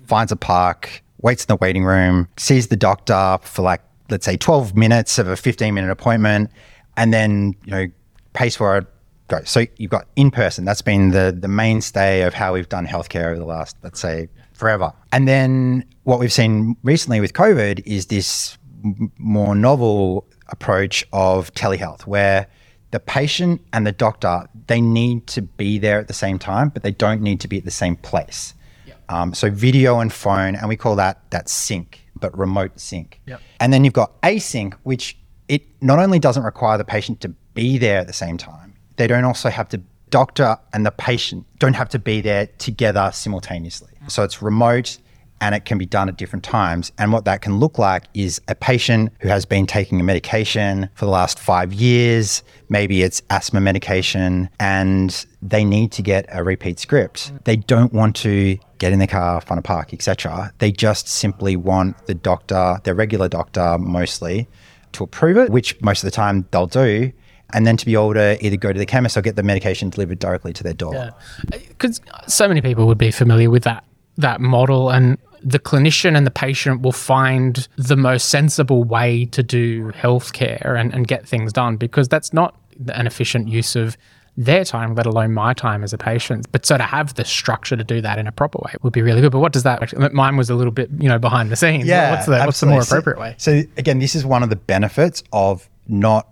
finds 0.07 0.31
a 0.31 0.35
park, 0.35 1.03
waits 1.21 1.43
in 1.43 1.47
the 1.47 1.57
waiting 1.57 1.85
room, 1.85 2.27
sees 2.37 2.69
the 2.69 2.75
doctor 2.75 3.37
for 3.43 3.61
like, 3.61 3.81
let's 4.09 4.25
say 4.25 4.35
12 4.35 4.75
minutes 4.75 5.19
of 5.19 5.27
a 5.27 5.35
15 5.35 5.75
minute 5.75 5.91
appointment, 5.91 6.49
and 6.97 7.13
then, 7.13 7.53
you 7.65 7.71
know, 7.71 7.85
pays 8.33 8.55
for 8.55 8.79
it 8.79 8.87
go. 9.31 9.43
So 9.45 9.65
you've 9.77 9.91
got 9.91 10.07
in 10.15 10.29
person. 10.29 10.65
That's 10.65 10.81
been 10.81 11.11
the 11.11 11.35
the 11.37 11.47
mainstay 11.47 12.21
of 12.21 12.33
how 12.33 12.53
we've 12.53 12.69
done 12.69 12.85
healthcare 12.85 13.27
over 13.27 13.39
the 13.39 13.45
last, 13.45 13.77
let's 13.81 13.99
say, 13.99 14.29
forever. 14.53 14.93
And 15.11 15.27
then 15.27 15.85
what 16.03 16.19
we've 16.19 16.33
seen 16.33 16.75
recently 16.83 17.19
with 17.19 17.33
COVID 17.33 17.81
is 17.85 18.07
this 18.07 18.57
m- 18.83 19.11
more 19.17 19.55
novel 19.55 20.27
approach 20.49 21.05
of 21.13 21.53
telehealth, 21.53 22.05
where 22.05 22.47
the 22.91 22.99
patient 22.99 23.61
and 23.73 23.87
the 23.87 23.91
doctor 23.91 24.47
they 24.67 24.81
need 24.81 25.27
to 25.27 25.41
be 25.41 25.79
there 25.79 25.99
at 25.99 26.07
the 26.07 26.13
same 26.13 26.37
time, 26.37 26.69
but 26.69 26.83
they 26.83 26.91
don't 26.91 27.21
need 27.21 27.39
to 27.39 27.47
be 27.47 27.57
at 27.57 27.65
the 27.65 27.71
same 27.71 27.95
place. 27.95 28.53
Yep. 28.85 28.97
Um, 29.09 29.33
so 29.33 29.49
video 29.49 29.99
and 29.99 30.11
phone, 30.11 30.55
and 30.55 30.67
we 30.69 30.75
call 30.75 30.95
that 30.97 31.29
that 31.31 31.49
sync, 31.49 32.01
but 32.15 32.37
remote 32.37 32.79
sync. 32.79 33.21
Yep. 33.27 33.41
And 33.59 33.73
then 33.73 33.83
you've 33.85 33.93
got 33.93 34.21
async, 34.21 34.73
which 34.83 35.17
it 35.47 35.63
not 35.81 35.99
only 35.99 36.19
doesn't 36.19 36.43
require 36.43 36.77
the 36.77 36.85
patient 36.85 37.21
to 37.21 37.29
be 37.53 37.77
there 37.77 37.99
at 37.99 38.07
the 38.07 38.13
same 38.13 38.37
time 38.37 38.70
they 39.01 39.07
don't 39.07 39.25
also 39.25 39.49
have 39.49 39.67
to 39.67 39.81
doctor 40.11 40.55
and 40.73 40.85
the 40.85 40.91
patient 40.91 41.43
don't 41.57 41.73
have 41.73 41.89
to 41.89 41.97
be 41.97 42.21
there 42.21 42.45
together 42.59 43.09
simultaneously. 43.11 43.89
So 44.07 44.23
it's 44.23 44.43
remote 44.43 44.99
and 45.39 45.55
it 45.55 45.65
can 45.65 45.79
be 45.79 45.87
done 45.87 46.07
at 46.07 46.17
different 46.17 46.45
times. 46.45 46.91
And 46.99 47.11
what 47.11 47.25
that 47.25 47.41
can 47.41 47.57
look 47.57 47.79
like 47.79 48.03
is 48.13 48.39
a 48.47 48.53
patient 48.53 49.11
who 49.21 49.29
has 49.29 49.43
been 49.43 49.65
taking 49.65 49.99
a 49.99 50.03
medication 50.03 50.87
for 50.93 51.05
the 51.05 51.11
last 51.11 51.39
five 51.39 51.73
years, 51.73 52.43
maybe 52.69 53.01
it's 53.01 53.23
asthma 53.31 53.59
medication, 53.59 54.51
and 54.59 55.25
they 55.41 55.65
need 55.65 55.91
to 55.93 56.03
get 56.03 56.27
a 56.29 56.43
repeat 56.43 56.77
script. 56.77 57.31
They 57.45 57.55
don't 57.55 57.91
want 57.91 58.15
to 58.17 58.59
get 58.77 58.93
in 58.93 58.99
their 58.99 59.07
car, 59.07 59.41
find 59.41 59.57
a 59.57 59.63
park, 59.63 59.95
etc. 59.95 60.53
They 60.59 60.71
just 60.71 61.07
simply 61.07 61.55
want 61.55 62.05
the 62.05 62.13
doctor, 62.13 62.79
their 62.83 62.93
regular 62.93 63.29
doctor 63.29 63.79
mostly, 63.79 64.47
to 64.91 65.03
approve 65.03 65.37
it, 65.37 65.49
which 65.49 65.81
most 65.81 66.03
of 66.03 66.07
the 66.07 66.15
time 66.15 66.45
they'll 66.51 66.67
do 66.67 67.11
and 67.53 67.65
then 67.65 67.77
to 67.77 67.85
be 67.85 67.93
able 67.93 68.13
to 68.13 68.43
either 68.45 68.57
go 68.57 68.71
to 68.73 68.79
the 68.79 68.85
chemist 68.85 69.17
or 69.17 69.21
get 69.21 69.35
the 69.35 69.43
medication 69.43 69.89
delivered 69.89 70.19
directly 70.19 70.53
to 70.53 70.63
their 70.63 70.73
door. 70.73 70.93
Yeah, 70.93 71.11
because 71.51 72.01
so 72.27 72.47
many 72.47 72.61
people 72.61 72.87
would 72.87 72.97
be 72.97 73.11
familiar 73.11 73.49
with 73.49 73.63
that 73.63 73.83
that 74.17 74.41
model, 74.41 74.89
and 74.89 75.17
the 75.43 75.59
clinician 75.59 76.15
and 76.15 76.25
the 76.25 76.31
patient 76.31 76.81
will 76.81 76.91
find 76.91 77.67
the 77.77 77.95
most 77.95 78.29
sensible 78.29 78.83
way 78.83 79.25
to 79.25 79.41
do 79.41 79.91
healthcare 79.91 80.79
and, 80.79 80.93
and 80.93 81.07
get 81.07 81.27
things 81.27 81.51
done 81.51 81.77
because 81.77 82.07
that's 82.07 82.33
not 82.33 82.55
an 82.93 83.07
efficient 83.07 83.47
use 83.47 83.75
of 83.75 83.97
their 84.37 84.63
time, 84.63 84.95
let 84.95 85.05
alone 85.05 85.33
my 85.33 85.53
time 85.53 85.83
as 85.83 85.93
a 85.93 85.97
patient. 85.97 86.47
But 86.51 86.65
so 86.65 86.77
to 86.77 86.83
have 86.83 87.15
the 87.15 87.25
structure 87.25 87.75
to 87.75 87.83
do 87.83 88.01
that 88.01 88.17
in 88.17 88.27
a 88.27 88.31
proper 88.31 88.59
way 88.63 88.73
would 88.81 88.93
be 88.93 89.01
really 89.01 89.21
good. 89.21 89.31
But 89.31 89.39
what 89.39 89.51
does 89.51 89.63
that? 89.63 89.81
Actually, 89.81 90.09
mine 90.09 90.37
was 90.37 90.49
a 90.49 90.55
little 90.55 90.71
bit, 90.71 90.89
you 90.99 91.09
know, 91.09 91.19
behind 91.19 91.51
the 91.51 91.55
scenes. 91.55 91.85
Yeah, 91.85 92.11
what's 92.11 92.25
the 92.25 92.39
what's 92.39 92.59
the 92.59 92.65
more 92.67 92.81
appropriate 92.81 93.19
way? 93.19 93.35
So 93.37 93.63
again, 93.77 93.99
this 93.99 94.15
is 94.15 94.25
one 94.25 94.43
of 94.43 94.49
the 94.49 94.55
benefits 94.55 95.23
of 95.33 95.69
not 95.87 96.27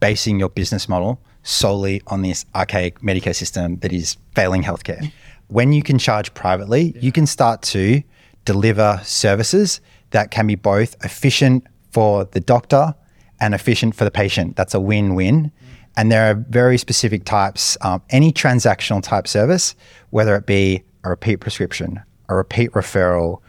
basing 0.00 0.38
your 0.38 0.48
business 0.48 0.88
model 0.88 1.20
solely 1.42 2.02
on 2.08 2.22
this 2.22 2.44
archaic 2.54 3.00
Medicare 3.00 3.34
system 3.34 3.76
that 3.78 3.92
is 3.92 4.16
failing 4.34 4.62
healthcare. 4.62 5.12
When 5.48 5.72
you 5.72 5.82
can 5.82 5.98
charge 5.98 6.32
privately, 6.34 6.92
yeah. 6.94 7.00
you 7.00 7.12
can 7.12 7.26
start 7.26 7.62
to 7.62 8.02
deliver 8.44 9.00
services 9.04 9.80
that 10.10 10.30
can 10.30 10.46
be 10.46 10.54
both 10.54 10.96
efficient 11.04 11.66
for 11.90 12.24
the 12.24 12.40
doctor 12.40 12.94
and 13.40 13.54
efficient 13.54 13.94
for 13.94 14.04
the 14.04 14.10
patient. 14.10 14.56
That's 14.56 14.74
a 14.74 14.80
win 14.80 15.14
win. 15.14 15.50
And 15.96 16.10
there 16.12 16.30
are 16.30 16.34
very 16.34 16.78
specific 16.78 17.24
types. 17.24 17.76
Um, 17.80 18.02
any 18.10 18.32
transactional 18.32 19.02
type 19.02 19.26
service, 19.26 19.74
whether 20.10 20.36
it 20.36 20.46
be 20.46 20.82
a 21.04 21.10
repeat 21.10 21.38
prescription, 21.38 22.00
a 22.28 22.34
repeat 22.34 22.70
referral, 22.72 23.40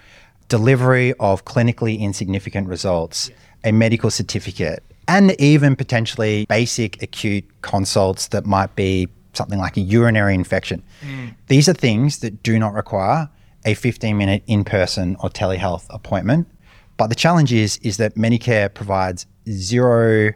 delivery 0.48 1.14
of 1.20 1.46
clinically 1.46 2.00
insignificant 2.00 2.68
results, 2.68 3.30
a 3.64 3.72
medical 3.72 4.10
certificate, 4.10 4.84
and 5.12 5.42
even 5.42 5.76
potentially 5.76 6.46
basic 6.46 7.02
acute 7.04 7.46
consults 7.62 8.30
that 8.30 8.46
might 8.46 8.76
be 8.78 9.10
something 9.34 9.60
like 9.60 9.76
a 9.76 9.82
urinary 9.82 10.34
infection. 10.34 10.82
Mm. 11.02 11.36
These 11.48 11.68
are 11.68 11.74
things 11.74 12.20
that 12.20 12.42
do 12.44 12.58
not 12.58 12.74
require 12.74 13.30
a 13.66 13.74
15 13.74 14.18
minute 14.18 14.42
in 14.48 14.64
person 14.64 15.18
or 15.20 15.30
telehealth 15.30 15.86
appointment. 15.90 16.48
But 16.96 17.08
the 17.08 17.16
challenge 17.16 17.52
is, 17.52 17.78
is 17.80 17.98
that 17.98 18.16
Medicare 18.16 18.74
provides 18.74 19.26
zero 19.50 20.32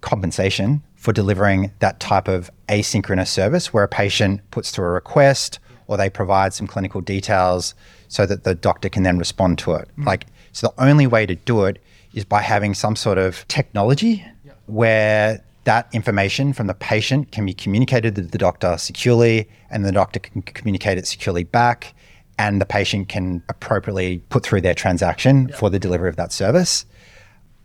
compensation 0.00 0.82
for 0.94 1.12
delivering 1.12 1.72
that 1.80 2.00
type 2.00 2.26
of 2.26 2.50
asynchronous 2.68 3.28
service 3.28 3.72
where 3.72 3.84
a 3.84 3.88
patient 3.88 4.40
puts 4.50 4.70
through 4.70 4.86
a 4.86 4.90
request 4.92 5.58
or 5.88 5.96
they 5.96 6.08
provide 6.08 6.54
some 6.54 6.66
clinical 6.66 7.00
details 7.00 7.74
so 8.08 8.24
that 8.24 8.44
the 8.44 8.54
doctor 8.54 8.88
can 8.88 9.02
then 9.02 9.18
respond 9.18 9.58
to 9.58 9.74
it. 9.74 9.88
Mm. 9.98 10.06
Like, 10.06 10.26
so 10.52 10.68
the 10.68 10.82
only 10.82 11.06
way 11.06 11.26
to 11.26 11.34
do 11.34 11.64
it 11.64 11.78
is 12.16 12.24
by 12.24 12.40
having 12.40 12.74
some 12.74 12.96
sort 12.96 13.18
of 13.18 13.46
technology 13.46 14.24
where 14.64 15.44
that 15.64 15.86
information 15.92 16.52
from 16.52 16.66
the 16.66 16.74
patient 16.74 17.30
can 17.30 17.44
be 17.44 17.52
communicated 17.52 18.14
to 18.14 18.22
the 18.22 18.38
doctor 18.38 18.76
securely 18.78 19.48
and 19.70 19.84
the 19.84 19.92
doctor 19.92 20.18
can 20.18 20.40
communicate 20.42 20.96
it 20.96 21.06
securely 21.06 21.44
back 21.44 21.94
and 22.38 22.60
the 22.60 22.66
patient 22.66 23.08
can 23.08 23.42
appropriately 23.48 24.18
put 24.30 24.42
through 24.42 24.60
their 24.62 24.74
transaction 24.74 25.48
for 25.52 25.68
the 25.70 25.78
delivery 25.78 26.08
of 26.08 26.16
that 26.16 26.32
service. 26.32 26.86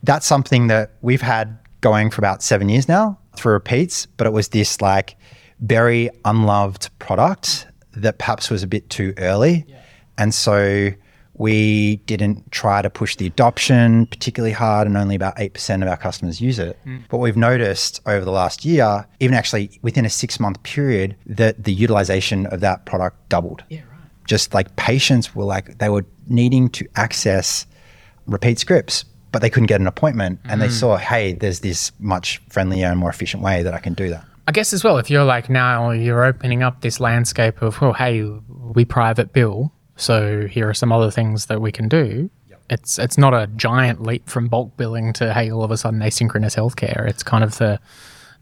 That's 0.04 0.26
something 0.26 0.68
that 0.68 0.92
we've 1.02 1.22
had 1.22 1.58
going 1.80 2.10
for 2.10 2.20
about 2.20 2.44
seven 2.44 2.70
years 2.70 2.88
now 2.88 3.18
through 3.38 3.54
repeats, 3.54 4.06
but 4.06 4.28
it 4.28 4.34
was 4.34 4.50
this 4.50 4.82
like 4.82 5.16
very 5.62 6.10
unloved 6.26 6.90
product 7.00 7.68
that 7.94 8.18
perhaps 8.18 8.50
was 8.50 8.64
a 8.64 8.68
bit 8.68 8.90
too 8.90 9.14
early. 9.18 9.66
And 10.18 10.34
so 10.34 10.92
we 11.36 11.98
didn't 12.08 12.52
try 12.52 12.82
to 12.82 12.89
push 12.89 13.15
the 13.15 13.26
adoption 13.26 14.06
particularly 14.08 14.54
hard, 14.54 14.88
and 14.88 14.98
only 14.98 15.15
about 15.15 15.36
8% 15.38 15.82
of 15.82 15.88
our 15.88 15.98
customers 15.98 16.41
use 16.41 16.60
it. 16.60 16.78
Hmm. 16.84 16.98
But 17.10 17.17
we've 17.17 17.38
noticed 17.38 18.02
over 18.06 18.24
the 18.26 18.32
last 18.32 18.65
year, 18.65 19.08
even 19.20 19.36
actually 19.36 19.80
within 19.82 20.06
a 20.06 20.10
six 20.10 20.39
month 20.39 20.62
period, 20.63 21.15
that 21.26 21.63
the 21.63 21.74
utilization 21.74 22.46
of 22.48 22.60
that 22.62 22.86
product 22.86 23.30
doubled. 23.30 23.63
Yeah, 23.70 23.82
right. 23.91 24.00
Just 24.26 24.54
like 24.54 24.76
patients 24.76 25.34
were 25.34 25.46
like, 25.46 25.78
they 25.78 25.89
were 25.89 26.06
needing 26.28 26.70
to 26.70 26.88
access 26.96 27.65
repeat 28.28 28.60
scripts, 28.60 29.06
but 29.32 29.41
they 29.41 29.50
couldn't 29.50 29.67
get 29.67 29.82
an 29.82 29.88
appointment. 29.88 30.39
And 30.46 30.62
they 30.62 30.67
hmm. 30.67 30.74
saw, 30.74 30.98
hey, 30.98 31.34
there's 31.34 31.62
this 31.62 31.91
much 32.00 32.41
friendlier 32.50 32.88
and 32.88 33.00
more 33.00 33.10
efficient 33.10 33.41
way 33.41 33.63
that 33.63 33.74
I 33.74 33.80
can 33.80 33.94
do 33.94 34.10
that. 34.10 34.26
I 34.48 34.52
guess 34.52 34.74
as 34.74 34.84
well, 34.84 34.98
if 34.98 35.10
you're 35.10 35.24
like 35.24 35.50
now 35.50 35.91
you're 35.91 36.26
opening 36.26 36.63
up 36.63 36.82
this 36.82 37.00
landscape 37.00 37.62
of, 37.62 37.80
well, 37.80 37.94
hey, 37.94 38.24
we 38.50 38.86
private 38.86 39.34
bill, 39.34 39.72
so 40.02 40.48
here 40.48 40.68
are 40.68 40.74
some 40.74 40.92
other 40.92 41.12
things 41.12 41.46
that 41.46 41.62
we 41.62 41.72
can 41.72 41.88
do. 41.88 42.30
It's 42.70 42.98
it's 42.98 43.18
not 43.18 43.34
a 43.34 43.48
giant 43.56 44.02
leap 44.02 44.30
from 44.30 44.48
bulk 44.48 44.76
billing 44.78 45.14
to 45.14 45.34
hey, 45.34 45.52
all 45.52 45.64
of 45.64 45.72
a 45.72 45.78
sudden 45.78 46.00
asynchronous 46.00 46.56
healthcare. 46.56 47.08
It's 47.08 47.22
kind 47.22 47.44
of 47.44 47.58
the 47.58 47.80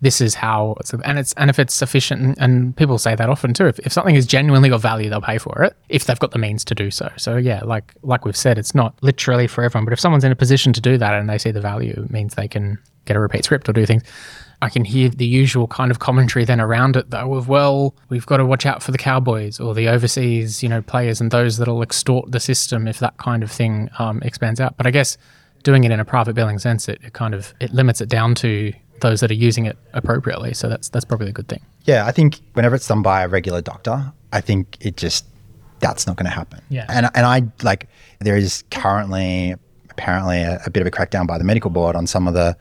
this 0.01 0.21
is 0.21 0.35
how 0.35 0.77
it's 0.79 0.93
and 0.93 1.19
it's 1.19 1.33
and 1.33 1.49
if 1.49 1.59
it's 1.59 1.73
sufficient 1.73 2.21
and, 2.21 2.37
and 2.37 2.77
people 2.77 2.97
say 2.97 3.15
that 3.15 3.29
often 3.29 3.53
too. 3.53 3.67
If, 3.67 3.79
if 3.79 3.91
something 3.91 4.15
is 4.15 4.25
genuinely 4.25 4.69
got 4.69 4.81
value, 4.81 5.09
they'll 5.09 5.19
pay 5.19 5.37
for 5.37 5.63
it 5.63 5.75
if 5.89 6.05
they've 6.05 6.19
got 6.19 6.31
the 6.31 6.39
means 6.39 6.63
to 6.65 6.75
do 6.75 6.91
so. 6.91 7.11
So 7.17 7.35
yeah, 7.35 7.61
like 7.65 7.93
like 8.03 8.23
we've 8.23 8.37
said, 8.37 8.57
it's 8.57 8.73
not 8.73 8.95
literally 9.01 9.47
for 9.47 9.63
everyone, 9.63 9.85
but 9.85 9.93
if 9.93 9.99
someone's 9.99 10.23
in 10.23 10.31
a 10.31 10.37
position 10.37 10.71
to 10.73 10.81
do 10.81 10.97
that 10.97 11.13
and 11.13 11.29
they 11.29 11.37
see 11.37 11.51
the 11.51 11.61
value, 11.61 12.03
it 12.05 12.11
means 12.11 12.35
they 12.35 12.47
can 12.47 12.77
get 13.05 13.17
a 13.17 13.19
repeat 13.19 13.43
script 13.43 13.67
or 13.67 13.73
do 13.73 13.85
things. 13.85 14.03
I 14.61 14.69
can 14.69 14.83
hear 14.83 15.09
the 15.09 15.25
usual 15.25 15.67
kind 15.67 15.89
of 15.89 15.99
commentary 15.99 16.43
then 16.43 16.59
around 16.59 16.97
it 16.97 17.11
though 17.11 17.33
of 17.35 17.47
well, 17.47 17.95
we've 18.09 18.25
got 18.25 18.37
to 18.37 18.45
watch 18.45 18.65
out 18.65 18.83
for 18.83 18.91
the 18.91 18.97
cowboys 18.97 19.59
or 19.59 19.73
the 19.73 19.87
overseas, 19.87 20.61
you 20.61 20.67
know, 20.67 20.81
players 20.81 21.21
and 21.21 21.31
those 21.31 21.57
that'll 21.57 21.81
extort 21.81 22.31
the 22.31 22.39
system 22.39 22.87
if 22.87 22.99
that 22.99 23.17
kind 23.17 23.41
of 23.41 23.51
thing 23.51 23.89
um, 23.99 24.21
expands 24.21 24.59
out. 24.59 24.75
But 24.75 24.85
I 24.85 24.91
guess 24.91 25.17
doing 25.63 25.83
it 25.85 25.91
in 25.91 25.99
a 25.99 26.05
private 26.05 26.33
billing 26.33 26.59
sense, 26.59 26.89
it, 26.89 26.99
it 27.03 27.13
kind 27.13 27.33
of 27.33 27.53
it 27.59 27.73
limits 27.73 28.01
it 28.01 28.09
down 28.09 28.35
to 28.35 28.73
those 29.01 29.21
that 29.21 29.31
are 29.31 29.35
using 29.35 29.65
it 29.65 29.77
appropriately. 29.93 30.53
So 30.53 30.67
that's 30.67 30.89
that's 30.89 31.05
probably 31.05 31.29
a 31.29 31.33
good 31.33 31.47
thing. 31.47 31.61
Yeah, 31.85 32.05
I 32.05 32.11
think 32.11 32.39
whenever 32.53 32.75
it's 32.75 32.87
done 32.87 33.01
by 33.01 33.23
a 33.23 33.27
regular 33.27 33.61
doctor, 33.61 34.11
I 34.33 34.41
think 34.41 34.77
it 34.81 34.97
just 34.97 35.25
that's 35.79 36.05
not 36.05 36.17
going 36.17 36.25
to 36.25 36.35
happen. 36.35 36.61
Yeah. 36.69 36.85
and 36.89 37.09
and 37.15 37.25
I 37.25 37.43
like 37.63 37.87
there 38.19 38.35
is 38.35 38.63
currently 38.71 39.55
apparently 39.89 40.41
a, 40.41 40.61
a 40.65 40.69
bit 40.69 40.81
of 40.81 40.87
a 40.87 40.91
crackdown 40.91 41.27
by 41.27 41.37
the 41.37 41.43
medical 41.43 41.71
board 41.71 41.95
on 41.95 42.07
some 42.07 42.27
of 42.27 42.33
the 42.33 42.57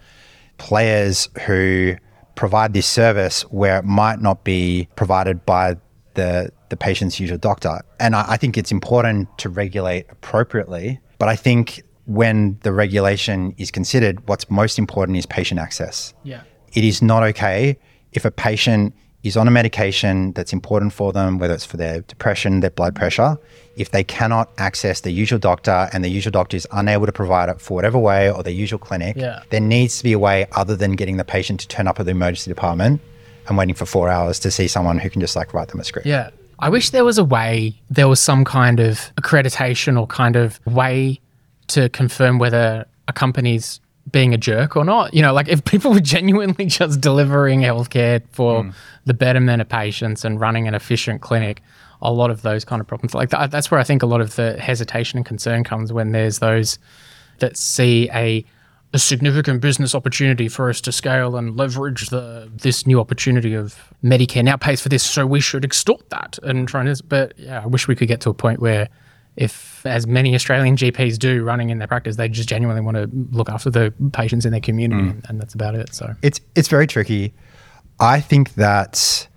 players 0.59 1.29
who 1.47 1.94
provide 2.35 2.73
this 2.73 2.87
service 2.87 3.42
where 3.51 3.79
it 3.79 3.85
might 3.85 4.21
not 4.21 4.44
be 4.44 4.88
provided 4.97 5.44
by 5.47 5.77
the 6.14 6.51
the 6.68 6.77
patient's 6.77 7.18
usual 7.18 7.38
doctor. 7.38 7.81
And 7.99 8.14
I, 8.14 8.33
I 8.33 8.37
think 8.37 8.59
it's 8.59 8.71
important 8.71 9.27
to 9.38 9.49
regulate 9.49 10.05
appropriately, 10.11 11.01
but 11.18 11.29
I 11.29 11.35
think 11.37 11.83
when 12.05 12.59
the 12.62 12.73
regulation 12.73 13.55
is 13.57 13.71
considered, 13.71 14.27
what's 14.29 14.51
most 14.51 14.79
important 14.79 15.16
is 15.16 15.25
patient 15.27 15.61
access 15.61 16.12
Yeah. 16.25 16.42
it 16.75 16.85
is 16.85 17.01
not 17.03 17.23
okay 17.23 17.79
if 18.12 18.25
a 18.27 18.31
patient 18.31 18.94
is 19.29 19.37
on 19.37 19.47
a 19.47 19.51
medication 19.51 20.33
that's 20.33 20.53
important 20.53 20.93
for 20.93 21.12
them, 21.12 21.38
whether 21.38 21.55
it's 21.55 21.64
for 21.64 21.77
their 21.77 22.01
depression, 22.03 22.61
their 22.61 22.71
blood 22.71 22.95
pressure, 22.95 23.38
if 23.77 23.91
they 23.93 24.03
cannot 24.03 24.51
access 24.59 25.01
the 25.03 25.11
usual 25.12 25.38
doctor 25.38 25.88
and 25.93 26.03
the 26.05 26.09
usual 26.09 26.33
doctor 26.33 26.57
is 26.57 26.67
unable 26.73 27.07
to 27.07 27.12
provide 27.12 27.49
it 27.49 27.61
for 27.61 27.75
whatever 27.75 27.99
way 27.99 28.31
or 28.31 28.43
their 28.43 28.53
usual 28.53 28.79
clinic, 28.79 29.17
Yeah. 29.17 29.41
there 29.51 29.61
needs 29.61 29.99
to 29.99 30.05
be 30.05 30.12
a 30.12 30.19
way 30.19 30.47
other 30.53 30.75
than 30.75 30.93
getting 30.97 31.17
the 31.17 31.25
patient 31.25 31.61
to 31.61 31.69
turn 31.69 31.87
up 31.87 32.01
at 32.01 32.07
the 32.07 32.11
emergency 32.12 32.51
department 32.51 33.01
and 33.47 33.57
waiting 33.57 33.75
for 33.77 33.87
four 33.87 34.09
hours 34.09 34.38
to 34.41 34.51
see 34.51 34.67
someone 34.67 34.99
who 34.99 35.09
can 35.09 35.21
just 35.21 35.37
like 35.37 35.55
write 35.55 35.69
them 35.69 35.79
a 35.81 35.85
script. 35.85 36.07
Yeah. 36.07 36.31
I 36.59 36.69
wish 36.71 36.91
there 36.91 37.05
was 37.05 37.19
a 37.19 37.25
way, 37.25 37.81
there 37.88 38.09
was 38.09 38.19
some 38.19 38.45
kind 38.45 38.81
of 38.81 39.12
accreditation 39.21 39.99
or 40.01 40.07
kind 40.09 40.35
of 40.35 40.59
way 40.67 41.21
to 41.69 41.88
confirm 41.91 42.38
whether 42.38 42.85
a 43.07 43.12
company's 43.12 43.81
being 44.11 44.35
a 44.35 44.38
jerk 44.38 44.77
or 44.77 44.85
not. 44.85 45.14
You 45.14 45.23
know, 45.23 45.33
like 45.33 45.49
if 45.49 45.64
people 45.64 45.92
were 45.94 46.01
genuinely 46.01 46.66
just 46.66 47.01
delivering 47.01 47.61
healthcare 47.61 48.23
for 48.33 48.64
hmm. 48.64 48.71
the 49.05 49.14
betterment 49.14 49.61
of 49.62 49.68
patients 49.68 50.25
and 50.25 50.40
running 50.40 50.68
an 50.68 50.75
efficient 50.75 51.21
clinic, 51.21 51.62
a 52.01 52.12
lot 52.12 52.31
of 52.31 52.42
those 52.42 52.64
kind 52.64 52.81
of 52.81 52.87
problems, 52.87 53.14
like 53.14 53.31
that, 53.31 53.51
that's 53.51 53.71
where 53.71 53.81
I 53.81 53.85
think 53.85 54.03
a 54.03 54.07
lot 54.07 54.21
of 54.21 54.37
the 54.37 54.59
hesitation 54.61 55.18
and 55.18 55.27
concern 55.27 55.64
comes 55.64 55.92
when 55.92 56.12
there's 56.12 56.38
those 56.38 56.79
that 57.38 57.57
see 57.57 58.09
a 58.12 58.44
a 58.94 58.99
significant 58.99 59.61
business 59.61 59.94
opportunity 59.94 60.49
for 60.49 60.71
us 60.71 60.81
to 60.81 60.92
scale 60.92 61.37
and 61.37 61.57
leverage 61.57 62.09
the 62.09 62.51
this 62.57 62.87
new 62.87 62.99
opportunity 62.99 63.55
of 63.55 63.92
Medicare 64.03 64.42
now 64.42 64.57
pays 64.57 64.81
for 64.81 64.88
this, 64.88 65.03
so 65.03 65.27
we 65.27 65.40
should 65.40 65.64
extort 65.64 66.09
that 66.11 66.38
and 66.42 66.66
try 66.66 66.85
to. 66.85 67.03
But 67.07 67.38
yeah, 67.38 67.62
I 67.62 67.66
wish 67.66 67.87
we 67.87 67.94
could 67.94 68.09
get 68.09 68.21
to 68.23 68.31
a 68.31 68.35
point 68.35 68.61
where, 68.61 68.88
if 69.38 69.87
as 69.87 70.07
many 70.07 70.35
Australian 70.35 70.77
GPs 70.77 71.16
do 71.16 71.44
running 71.44 71.70
in 71.70 71.79
their 71.79 71.87
practice, 71.87 72.16
they 72.16 72.29
just 72.29 72.48
genuinely 72.48 72.83
want 72.83 72.96
to 72.96 73.09
look 73.31 73.48
after 73.48 73.70
the 73.70 73.94
patients 74.12 74.44
in 74.44 74.51
their 74.51 74.61
community, 74.61 75.01
and, 75.01 75.24
and 75.29 75.40
that's 75.40 75.55
about 75.55 75.74
it. 75.77 75.94
So 75.94 76.14
it's 76.22 76.40
it's 76.55 76.68
very 76.68 76.87
tricky. 76.87 77.33
I 78.01 78.20
think 78.20 78.55
that 78.55 79.29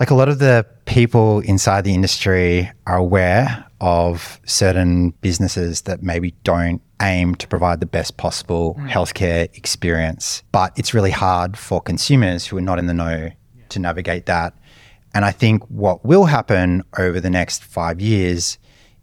like 0.00 0.10
a 0.10 0.14
lot 0.14 0.30
of 0.30 0.38
the 0.38 0.66
people 0.86 1.40
inside 1.40 1.84
the 1.84 1.94
industry 1.94 2.70
are 2.86 2.96
aware 2.96 3.66
of 3.82 4.40
certain 4.46 5.10
businesses 5.20 5.82
that 5.82 6.02
maybe 6.02 6.32
don't 6.42 6.80
aim 7.02 7.34
to 7.34 7.46
provide 7.46 7.80
the 7.80 7.86
best 7.86 8.16
possible 8.16 8.76
mm. 8.78 8.88
healthcare 8.88 9.54
experience, 9.56 10.42
but 10.52 10.72
it's 10.78 10.94
really 10.94 11.10
hard 11.10 11.58
for 11.58 11.82
consumers 11.82 12.46
who 12.46 12.56
are 12.56 12.62
not 12.62 12.78
in 12.78 12.86
the 12.86 12.94
know 12.94 13.30
to 13.68 13.78
navigate 13.78 14.24
that. 14.26 14.54
And 15.12 15.24
I 15.24 15.32
think 15.32 15.64
what 15.64 16.04
will 16.04 16.26
happen 16.26 16.82
over 16.98 17.20
the 17.20 17.30
next 17.30 17.62
5 17.64 18.00
years 18.00 18.58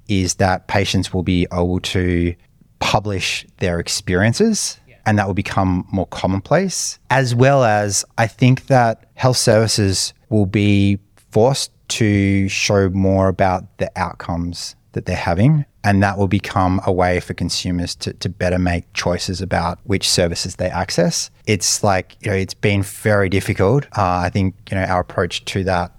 is 0.08 0.36
that 0.36 0.68
patients 0.68 1.14
will 1.14 1.24
be 1.24 1.48
able 1.52 1.80
to 1.80 2.36
publish 2.80 3.46
their 3.58 3.80
experiences 3.80 4.80
and 5.06 5.18
that 5.18 5.26
will 5.26 5.34
become 5.34 5.88
more 5.92 6.06
commonplace. 6.08 7.00
As 7.10 7.34
well 7.34 7.64
as, 7.64 8.04
I 8.18 8.28
think 8.28 8.68
that 8.68 9.06
health 9.16 9.38
services 9.38 10.14
will 10.30 10.46
be 10.46 11.00
forced 11.32 11.72
to 11.90 12.50
show 12.50 12.90
more 12.90 13.30
about 13.30 13.78
the 13.78 13.90
outcomes 13.96 14.76
that 14.92 15.06
they're 15.06 15.16
having. 15.16 15.66
And 15.84 16.04
that 16.04 16.18
will 16.18 16.28
become 16.28 16.82
a 16.86 16.92
way 16.92 17.22
for 17.22 17.34
consumers 17.34 17.96
to, 17.96 18.12
to 18.14 18.28
better 18.28 18.60
make 18.60 18.92
choices 18.94 19.42
about 19.42 19.80
which 19.86 20.10
services 20.10 20.58
they 20.58 20.68
access. 20.68 21.32
It's 21.46 21.82
like, 21.82 22.18
you 22.20 22.32
know, 22.32 22.36
it's 22.36 22.54
been 22.54 22.84
very 22.84 23.30
difficult. 23.30 23.86
Uh, 23.98 24.24
I 24.26 24.30
think, 24.30 24.56
you 24.70 24.76
know, 24.76 24.84
our 24.84 25.00
approach 25.00 25.46
to 25.46 25.64
that 25.64 25.94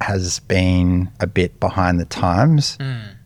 has 0.00 0.38
been 0.40 1.10
a 1.18 1.26
bit 1.26 1.58
behind 1.58 1.98
the 1.98 2.04
times. 2.04 2.78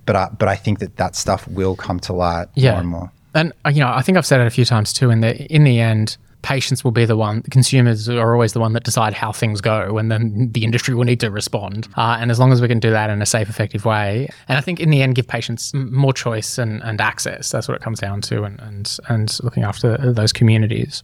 But 0.09 0.17
I, 0.17 0.29
but 0.39 0.49
I 0.49 0.57
think 0.57 0.79
that 0.81 0.97
that 0.97 1.15
stuff 1.15 1.47
will 1.49 1.77
come 1.77 2.01
to 2.01 2.13
light 2.15 2.49
Yeah. 2.55 2.71
more 2.73 2.81
and 2.81 2.89
more. 2.89 3.13
And 3.35 3.53
uh, 3.67 3.69
you 3.71 3.81
know, 3.81 3.93
I 3.93 4.03
think 4.03 4.17
I've 4.19 4.27
said 4.27 4.41
it 4.41 4.47
a 4.47 4.51
few 4.59 4.65
times 4.65 4.93
too. 4.93 5.11
In 5.11 5.21
the 5.21 5.33
in 5.55 5.65
the 5.65 5.79
end, 5.81 6.17
patients 6.43 6.83
will 6.83 6.93
be 6.93 7.05
the 7.05 7.17
one. 7.17 7.43
Consumers 7.51 8.09
are 8.09 8.33
always 8.33 8.53
the 8.55 8.61
one 8.61 8.73
that 8.73 8.85
decide 8.85 9.13
how 9.13 9.33
things 9.33 9.61
go, 9.61 9.99
and 9.99 10.11
then 10.11 10.51
the 10.53 10.65
industry 10.65 10.95
will 10.95 11.05
need 11.05 11.21
to 11.21 11.31
respond. 11.31 11.87
Uh, 11.97 12.17
and 12.21 12.31
as 12.31 12.39
long 12.39 12.53
as 12.53 12.63
we 12.63 12.69
can 12.69 12.81
do 12.81 12.91
that 12.91 13.11
in 13.11 13.21
a 13.21 13.27
safe, 13.27 13.51
effective 13.51 13.85
way, 13.85 14.29
and 14.49 14.57
I 14.57 14.63
think 14.63 14.81
in 14.81 14.89
the 14.91 15.03
end, 15.03 15.15
give 15.15 15.29
patients 15.29 15.75
more 15.75 16.15
choice 16.15 16.57
and, 16.59 16.83
and 16.83 17.01
access. 17.01 17.51
That's 17.51 17.69
what 17.69 17.77
it 17.77 17.83
comes 17.83 18.01
down 18.01 18.23
to, 18.23 18.45
and 18.45 18.59
and 18.61 18.97
and 19.09 19.39
looking 19.43 19.63
after 19.65 20.13
those 20.13 20.33
communities. 20.33 21.03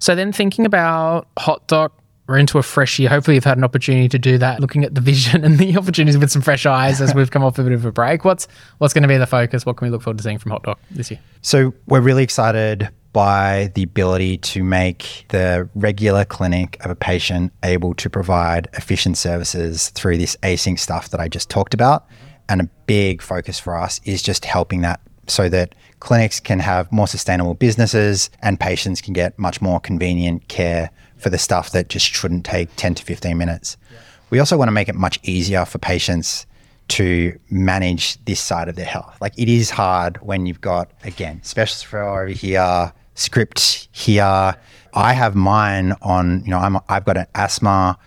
So 0.00 0.14
then, 0.14 0.32
thinking 0.32 0.64
about 0.66 1.28
HotDoc 1.38 1.90
we're 2.26 2.38
into 2.38 2.58
a 2.58 2.62
fresh 2.62 2.98
year. 2.98 3.08
Hopefully, 3.08 3.34
you've 3.34 3.44
had 3.44 3.58
an 3.58 3.64
opportunity 3.64 4.08
to 4.08 4.18
do 4.18 4.38
that, 4.38 4.60
looking 4.60 4.84
at 4.84 4.94
the 4.94 5.00
vision 5.00 5.44
and 5.44 5.58
the 5.58 5.76
opportunities 5.76 6.18
with 6.18 6.30
some 6.30 6.42
fresh 6.42 6.66
eyes 6.66 7.00
as 7.00 7.14
we've 7.14 7.30
come 7.30 7.44
off 7.44 7.58
a 7.58 7.62
bit 7.62 7.72
of 7.72 7.84
a 7.84 7.92
break. 7.92 8.24
What's 8.24 8.48
what's 8.78 8.94
going 8.94 9.02
to 9.02 9.08
be 9.08 9.16
the 9.16 9.26
focus? 9.26 9.66
What 9.66 9.76
can 9.76 9.86
we 9.86 9.90
look 9.90 10.02
forward 10.02 10.18
to 10.18 10.24
seeing 10.24 10.38
from 10.38 10.52
HotDoc 10.52 10.76
this 10.90 11.10
year? 11.10 11.20
So 11.42 11.74
we're 11.86 12.00
really 12.00 12.22
excited 12.22 12.88
by 13.12 13.70
the 13.74 13.82
ability 13.84 14.38
to 14.38 14.64
make 14.64 15.24
the 15.28 15.68
regular 15.76 16.24
clinic 16.24 16.76
of 16.84 16.90
a 16.90 16.96
patient 16.96 17.52
able 17.62 17.94
to 17.94 18.10
provide 18.10 18.68
efficient 18.72 19.16
services 19.16 19.90
through 19.90 20.18
this 20.18 20.36
async 20.42 20.78
stuff 20.80 21.10
that 21.10 21.20
I 21.20 21.28
just 21.28 21.48
talked 21.48 21.74
about. 21.74 22.06
And 22.48 22.60
a 22.60 22.64
big 22.86 23.22
focus 23.22 23.60
for 23.60 23.76
us 23.76 24.00
is 24.04 24.20
just 24.20 24.44
helping 24.44 24.80
that 24.80 25.00
so 25.28 25.48
that 25.48 25.74
clinics 26.00 26.40
can 26.40 26.58
have 26.58 26.90
more 26.92 27.06
sustainable 27.06 27.54
businesses 27.54 28.30
and 28.42 28.58
patients 28.58 29.00
can 29.00 29.14
get 29.14 29.38
much 29.38 29.62
more 29.62 29.80
convenient 29.80 30.48
care 30.48 30.90
for 31.24 31.30
the 31.30 31.38
stuff 31.38 31.70
that 31.70 31.88
just 31.88 32.04
shouldn't 32.04 32.44
take 32.44 32.68
10 32.76 32.96
to 32.96 33.02
15 33.02 33.38
minutes. 33.38 33.78
Yeah. 33.90 33.98
We 34.28 34.38
also 34.40 34.58
want 34.58 34.68
to 34.68 34.72
make 34.72 34.90
it 34.90 34.94
much 34.94 35.18
easier 35.22 35.64
for 35.64 35.78
patients 35.78 36.44
to 36.88 37.38
manage 37.48 38.22
this 38.26 38.38
side 38.38 38.68
of 38.68 38.76
their 38.76 38.84
health. 38.84 39.16
Like 39.22 39.32
it 39.38 39.48
is 39.48 39.70
hard 39.70 40.18
when 40.18 40.44
you've 40.44 40.60
got, 40.60 40.90
again, 41.02 41.42
specialist 41.42 41.86
referral 41.86 42.24
over 42.24 42.26
here, 42.28 42.92
script 43.14 43.88
here. 43.92 44.54
I 44.92 45.12
have 45.14 45.34
mine 45.34 45.94
on, 46.02 46.42
you 46.44 46.50
know, 46.50 46.58
I'm, 46.58 46.76
I've 46.90 47.06
got 47.06 47.16
an 47.16 47.26
asthma. 47.34 47.98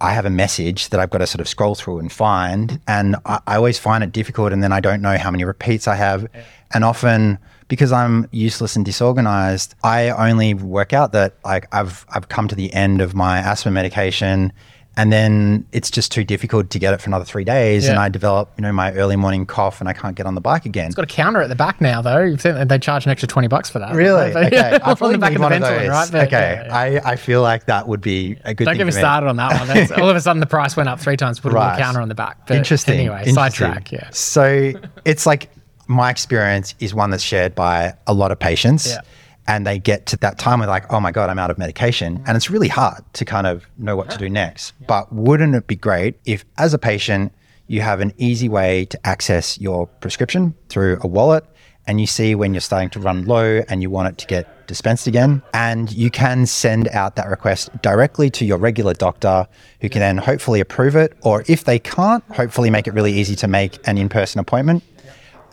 I 0.00 0.12
have 0.12 0.26
a 0.26 0.30
message 0.30 0.88
that 0.88 0.98
I've 0.98 1.10
got 1.10 1.18
to 1.18 1.28
sort 1.28 1.40
of 1.40 1.46
scroll 1.46 1.76
through 1.76 2.00
and 2.00 2.10
find. 2.10 2.80
And 2.88 3.14
I, 3.24 3.38
I 3.46 3.54
always 3.54 3.78
find 3.78 4.02
it 4.02 4.10
difficult. 4.10 4.52
And 4.52 4.64
then 4.64 4.72
I 4.72 4.80
don't 4.80 5.00
know 5.00 5.16
how 5.16 5.30
many 5.30 5.44
repeats 5.44 5.86
I 5.86 5.94
have. 5.94 6.22
Yeah. 6.34 6.42
And 6.72 6.82
often, 6.82 7.38
because 7.68 7.92
I'm 7.92 8.28
useless 8.30 8.76
and 8.76 8.84
disorganized, 8.84 9.74
I 9.82 10.10
only 10.10 10.54
work 10.54 10.92
out 10.92 11.12
that 11.12 11.36
like 11.44 11.66
I've 11.72 12.04
I've 12.08 12.28
come 12.28 12.48
to 12.48 12.54
the 12.54 12.72
end 12.72 13.00
of 13.00 13.14
my 13.14 13.38
asthma 13.38 13.70
medication 13.72 14.52
and 14.96 15.12
then 15.12 15.66
it's 15.72 15.90
just 15.90 16.12
too 16.12 16.22
difficult 16.24 16.70
to 16.70 16.78
get 16.78 16.94
it 16.94 17.00
for 17.00 17.10
another 17.10 17.24
three 17.24 17.44
days, 17.44 17.84
yeah. 17.84 17.90
and 17.90 17.98
I 17.98 18.08
develop, 18.08 18.52
you 18.56 18.62
know, 18.62 18.72
my 18.72 18.92
early 18.92 19.16
morning 19.16 19.44
cough, 19.44 19.80
and 19.80 19.88
I 19.88 19.92
can't 19.92 20.14
get 20.14 20.26
on 20.26 20.34
the 20.34 20.40
bike 20.40 20.66
again. 20.66 20.86
It's 20.86 20.94
got 20.94 21.04
a 21.04 21.08
counter 21.08 21.42
at 21.42 21.48
the 21.48 21.56
back 21.56 21.80
now, 21.80 22.00
though. 22.00 22.36
They 22.36 22.78
charge 22.78 23.04
an 23.04 23.10
extra 23.10 23.26
twenty 23.26 23.48
bucks 23.48 23.68
for 23.68 23.80
that. 23.80 23.94
Really? 23.94 24.32
okay, 24.34 24.78
I 24.82 24.94
probably 24.94 25.16
need 25.16 25.38
one 25.38 25.52
of 25.52 25.60
those. 25.60 25.88
Right? 25.88 26.08
But, 26.12 26.26
okay, 26.28 26.64
yeah. 26.64 26.74
I, 26.74 27.12
I 27.12 27.16
feel 27.16 27.42
like 27.42 27.66
that 27.66 27.88
would 27.88 28.00
be 28.00 28.36
a 28.44 28.54
good. 28.54 28.64
Don't 28.64 28.76
get 28.76 28.86
me 28.86 28.92
started 28.92 29.26
on 29.26 29.36
that 29.36 29.58
one. 29.58 29.68
That's, 29.68 29.90
all 29.92 30.08
of 30.08 30.16
a 30.16 30.20
sudden, 30.20 30.40
the 30.40 30.46
price 30.46 30.76
went 30.76 30.88
up 30.88 31.00
three 31.00 31.16
times. 31.16 31.40
Put 31.40 31.52
right. 31.54 31.74
a 31.74 31.78
counter 31.78 32.00
on 32.00 32.08
the 32.08 32.14
back. 32.14 32.46
But 32.46 32.56
Interesting. 32.56 33.00
Anyway, 33.00 33.32
sidetrack. 33.32 33.90
Yeah. 33.90 34.08
So 34.10 34.72
it's 35.04 35.26
like 35.26 35.50
my 35.86 36.10
experience 36.10 36.74
is 36.80 36.94
one 36.94 37.10
that's 37.10 37.22
shared 37.22 37.54
by 37.54 37.94
a 38.06 38.14
lot 38.14 38.32
of 38.32 38.38
patients. 38.38 38.88
Yeah. 38.88 39.00
And 39.46 39.66
they 39.66 39.78
get 39.78 40.06
to 40.06 40.16
that 40.18 40.38
time 40.38 40.60
where 40.60 40.68
like, 40.68 40.90
oh 40.90 41.00
my 41.00 41.12
God, 41.12 41.28
I'm 41.28 41.38
out 41.38 41.50
of 41.50 41.58
medication. 41.58 42.18
Mm. 42.18 42.24
And 42.28 42.36
it's 42.36 42.48
really 42.48 42.68
hard 42.68 43.02
to 43.14 43.24
kind 43.24 43.46
of 43.46 43.66
know 43.76 43.94
what 43.94 44.06
yeah. 44.06 44.12
to 44.12 44.18
do 44.18 44.30
next. 44.30 44.72
Yeah. 44.80 44.86
But 44.88 45.12
wouldn't 45.12 45.54
it 45.54 45.66
be 45.66 45.76
great 45.76 46.18
if, 46.24 46.44
as 46.56 46.72
a 46.72 46.78
patient, 46.78 47.32
you 47.66 47.82
have 47.82 48.00
an 48.00 48.12
easy 48.16 48.48
way 48.48 48.86
to 48.86 49.06
access 49.06 49.60
your 49.60 49.86
prescription 49.86 50.54
through 50.68 50.98
a 51.02 51.06
wallet 51.06 51.44
and 51.86 52.00
you 52.00 52.06
see 52.06 52.34
when 52.34 52.54
you're 52.54 52.60
starting 52.60 52.90
to 52.90 53.00
run 53.00 53.26
low 53.26 53.62
and 53.68 53.82
you 53.82 53.90
want 53.90 54.08
it 54.08 54.18
to 54.18 54.26
get 54.26 54.66
dispensed 54.66 55.06
again. 55.06 55.42
And 55.52 55.92
you 55.92 56.10
can 56.10 56.46
send 56.46 56.88
out 56.88 57.16
that 57.16 57.28
request 57.28 57.70
directly 57.82 58.30
to 58.30 58.44
your 58.44 58.56
regular 58.58 58.94
doctor 58.94 59.46
who 59.80 59.88
can 59.88 60.00
then 60.00 60.16
hopefully 60.16 60.60
approve 60.60 60.96
it. 60.96 61.16
Or 61.22 61.44
if 61.46 61.64
they 61.64 61.78
can't, 61.78 62.24
hopefully 62.30 62.70
make 62.70 62.86
it 62.86 62.94
really 62.94 63.12
easy 63.12 63.36
to 63.36 63.48
make 63.48 63.78
an 63.86 63.98
in 63.98 64.08
person 64.08 64.40
appointment 64.40 64.82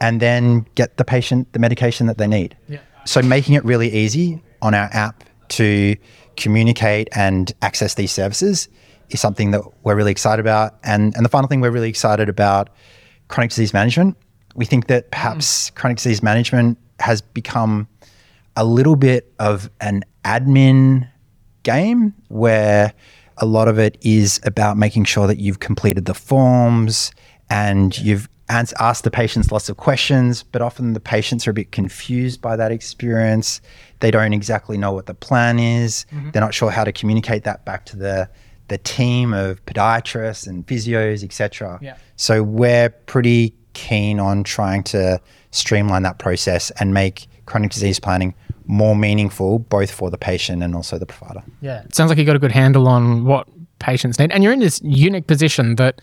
and 0.02 0.20
then 0.20 0.66
get 0.76 0.98
the 0.98 1.06
patient 1.06 1.54
the 1.54 1.60
medication 1.60 2.08
that 2.08 2.18
they 2.18 2.28
need. 2.28 2.58
Yeah. 2.68 2.80
So 3.06 3.22
making 3.22 3.56
it 3.56 3.64
really 3.64 3.90
easy 3.90 4.44
on 4.62 4.74
our 4.74 4.90
app 4.92 5.24
to 5.50 5.96
communicate 6.36 7.08
and 7.14 7.54
access 7.62 7.94
these 7.94 8.12
services 8.12 8.68
is 9.10 9.22
something 9.22 9.52
that 9.52 9.62
we're 9.84 9.96
really 9.96 10.12
excited 10.12 10.42
about. 10.42 10.76
And 10.84 11.16
and 11.16 11.24
the 11.24 11.30
final 11.30 11.48
thing 11.48 11.62
we're 11.62 11.72
really 11.72 11.90
excited 11.90 12.28
about 12.28 12.70
chronic 13.30 13.52
disease 13.52 13.74
management. 13.74 14.18
We 14.56 14.66
think 14.66 14.88
that 14.88 15.12
perhaps 15.12 15.70
mm. 15.70 15.76
chronic 15.76 15.98
disease 15.98 16.22
management 16.22 16.78
has 17.00 17.22
become 17.22 17.88
a 18.58 18.66
little 18.66 18.98
bit 18.98 19.34
of 19.40 19.70
an 19.80 20.04
admin 20.26 21.08
game 21.64 22.14
where 22.28 22.94
a 23.38 23.46
lot 23.46 23.68
of 23.68 23.80
it 23.80 23.98
is 24.02 24.42
about 24.44 24.78
making 24.78 25.06
sure 25.06 25.26
that 25.28 25.38
you've 25.38 25.60
completed 25.60 26.06
the 26.06 26.14
forms 26.14 27.12
and 27.50 27.98
you've 28.00 28.28
ask 28.80 29.04
the 29.04 29.12
patients 29.12 29.52
lots 29.52 29.70
of 29.70 29.78
questions, 29.78 30.44
but 30.44 30.62
often 30.62 30.94
the 30.94 31.00
patients 31.00 31.48
are 31.48 31.52
a 31.52 31.54
bit 31.54 31.72
confused 31.72 32.42
by 32.42 32.56
that 32.56 32.72
experience. 32.72 33.62
They 34.00 34.12
don't 34.12 34.34
exactly 34.34 34.78
know 34.78 34.92
what 34.92 35.06
the 35.06 35.14
plan 35.14 35.60
is. 35.60 36.06
Mm-hmm. 36.12 36.32
They're 36.32 36.42
not 36.42 36.54
sure 36.54 36.72
how 36.72 36.84
to 36.84 36.92
communicate 36.92 37.44
that 37.44 37.66
back 37.66 37.86
to 37.88 37.98
the 37.98 38.30
the 38.68 38.78
team 38.78 39.34
of 39.34 39.64
podiatrists 39.66 40.48
and 40.48 40.66
physios, 40.66 41.26
etc. 41.26 41.78
Yeah. 41.82 41.98
So 42.16 42.42
we're 42.42 42.90
pretty 42.90 43.54
keen 43.74 44.18
on 44.18 44.46
trying 44.46 44.84
to 44.84 45.20
streamline 45.52 46.04
that 46.04 46.20
process 46.20 46.72
and 46.80 46.94
make 46.94 47.28
chronic 47.46 47.72
disease 47.72 48.00
planning 48.00 48.34
more 48.66 48.96
meaningful, 48.96 49.60
both 49.60 49.92
for 49.92 50.10
the 50.10 50.18
patient 50.18 50.64
and 50.64 50.74
also 50.74 50.98
the 50.98 51.06
provider. 51.06 51.44
Yeah, 51.60 51.84
it 51.84 51.94
sounds 51.94 52.10
like 52.10 52.18
you 52.18 52.24
got 52.24 52.38
a 52.38 52.40
good 52.40 52.54
handle 52.54 52.88
on 52.88 53.26
what 53.26 53.48
patients 53.80 54.18
need, 54.18 54.32
and 54.32 54.42
you're 54.42 54.54
in 54.54 54.60
this 54.60 54.80
unique 54.84 55.28
position 55.28 55.76
that 55.76 56.02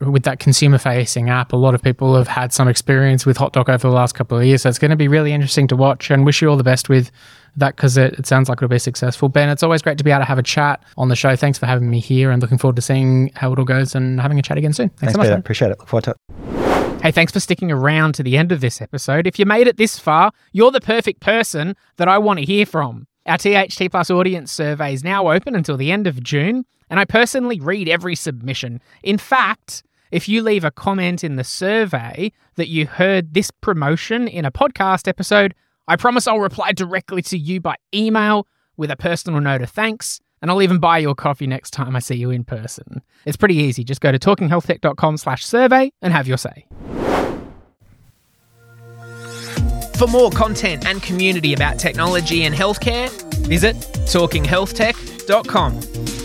with 0.00 0.24
that 0.24 0.38
consumer 0.38 0.78
facing 0.78 1.30
app, 1.30 1.52
a 1.52 1.56
lot 1.56 1.74
of 1.74 1.82
people 1.82 2.16
have 2.16 2.28
had 2.28 2.52
some 2.52 2.68
experience 2.68 3.24
with 3.24 3.38
HotDoc 3.38 3.68
over 3.68 3.88
the 3.88 3.94
last 3.94 4.14
couple 4.14 4.38
of 4.38 4.44
years. 4.44 4.62
So 4.62 4.68
it's 4.68 4.78
going 4.78 4.90
to 4.90 4.96
be 4.96 5.08
really 5.08 5.32
interesting 5.32 5.66
to 5.68 5.76
watch 5.76 6.10
and 6.10 6.24
wish 6.24 6.42
you 6.42 6.48
all 6.48 6.56
the 6.56 6.64
best 6.64 6.88
with 6.88 7.10
that 7.56 7.76
because 7.76 7.96
it, 7.96 8.14
it 8.14 8.26
sounds 8.26 8.48
like 8.48 8.58
it'll 8.58 8.68
be 8.68 8.78
successful. 8.78 9.28
Ben, 9.28 9.48
it's 9.48 9.62
always 9.62 9.82
great 9.82 9.98
to 9.98 10.04
be 10.04 10.10
able 10.10 10.20
to 10.20 10.26
have 10.26 10.38
a 10.38 10.42
chat 10.42 10.82
on 10.98 11.08
the 11.08 11.16
show. 11.16 11.34
Thanks 11.36 11.58
for 11.58 11.66
having 11.66 11.88
me 11.88 12.00
here 12.00 12.30
and 12.30 12.42
looking 12.42 12.58
forward 12.58 12.76
to 12.76 12.82
seeing 12.82 13.30
how 13.34 13.52
it 13.52 13.58
all 13.58 13.64
goes 13.64 13.94
and 13.94 14.20
having 14.20 14.38
a 14.38 14.42
chat 14.42 14.58
again 14.58 14.72
soon. 14.72 14.90
Thanks, 14.90 15.14
thanks 15.14 15.28
so 15.28 15.30
much. 15.30 15.38
Appreciate 15.38 15.70
it. 15.70 15.78
Look 15.78 15.88
forward 15.88 16.04
to 16.04 16.10
it. 16.10 17.02
Hey, 17.02 17.12
thanks 17.12 17.32
for 17.32 17.40
sticking 17.40 17.70
around 17.70 18.14
to 18.16 18.22
the 18.22 18.36
end 18.36 18.52
of 18.52 18.60
this 18.60 18.80
episode. 18.82 19.26
If 19.26 19.38
you 19.38 19.46
made 19.46 19.68
it 19.68 19.76
this 19.76 19.98
far, 19.98 20.32
you're 20.52 20.70
the 20.70 20.80
perfect 20.80 21.20
person 21.20 21.76
that 21.96 22.08
I 22.08 22.18
want 22.18 22.40
to 22.40 22.44
hear 22.44 22.66
from. 22.66 23.06
Our 23.26 23.38
THT 23.38 23.90
Plus 23.90 24.10
audience 24.10 24.52
survey 24.52 24.92
is 24.92 25.04
now 25.04 25.30
open 25.30 25.54
until 25.54 25.76
the 25.76 25.90
end 25.90 26.06
of 26.06 26.22
June, 26.22 26.64
and 26.90 27.00
I 27.00 27.04
personally 27.04 27.60
read 27.60 27.88
every 27.88 28.14
submission. 28.14 28.80
In 29.02 29.18
fact, 29.18 29.82
if 30.10 30.28
you 30.28 30.42
leave 30.42 30.64
a 30.64 30.70
comment 30.70 31.24
in 31.24 31.36
the 31.36 31.44
survey 31.44 32.32
that 32.54 32.68
you 32.68 32.86
heard 32.86 33.34
this 33.34 33.50
promotion 33.50 34.28
in 34.28 34.44
a 34.44 34.52
podcast 34.52 35.08
episode, 35.08 35.54
I 35.88 35.96
promise 35.96 36.26
I'll 36.26 36.40
reply 36.40 36.72
directly 36.72 37.22
to 37.22 37.38
you 37.38 37.60
by 37.60 37.76
email 37.94 38.46
with 38.76 38.90
a 38.90 38.96
personal 38.96 39.40
note 39.40 39.62
of 39.62 39.70
thanks, 39.70 40.20
and 40.42 40.50
I'll 40.50 40.62
even 40.62 40.78
buy 40.78 40.98
your 40.98 41.14
coffee 41.14 41.46
next 41.46 41.70
time 41.70 41.96
I 41.96 42.00
see 42.00 42.16
you 42.16 42.30
in 42.30 42.44
person. 42.44 43.02
It's 43.24 43.36
pretty 43.36 43.56
easy. 43.56 43.84
Just 43.84 44.00
go 44.00 44.12
to 44.12 44.18
talkinghealthtech.com 44.18 45.16
slash 45.16 45.44
survey 45.44 45.92
and 46.02 46.12
have 46.12 46.28
your 46.28 46.38
say. 46.38 46.66
For 49.96 50.06
more 50.06 50.30
content 50.30 50.86
and 50.86 51.02
community 51.02 51.54
about 51.54 51.78
technology 51.78 52.44
and 52.44 52.54
healthcare, 52.54 53.10
visit 53.46 53.76
talkinghealthtech.com. 53.76 56.15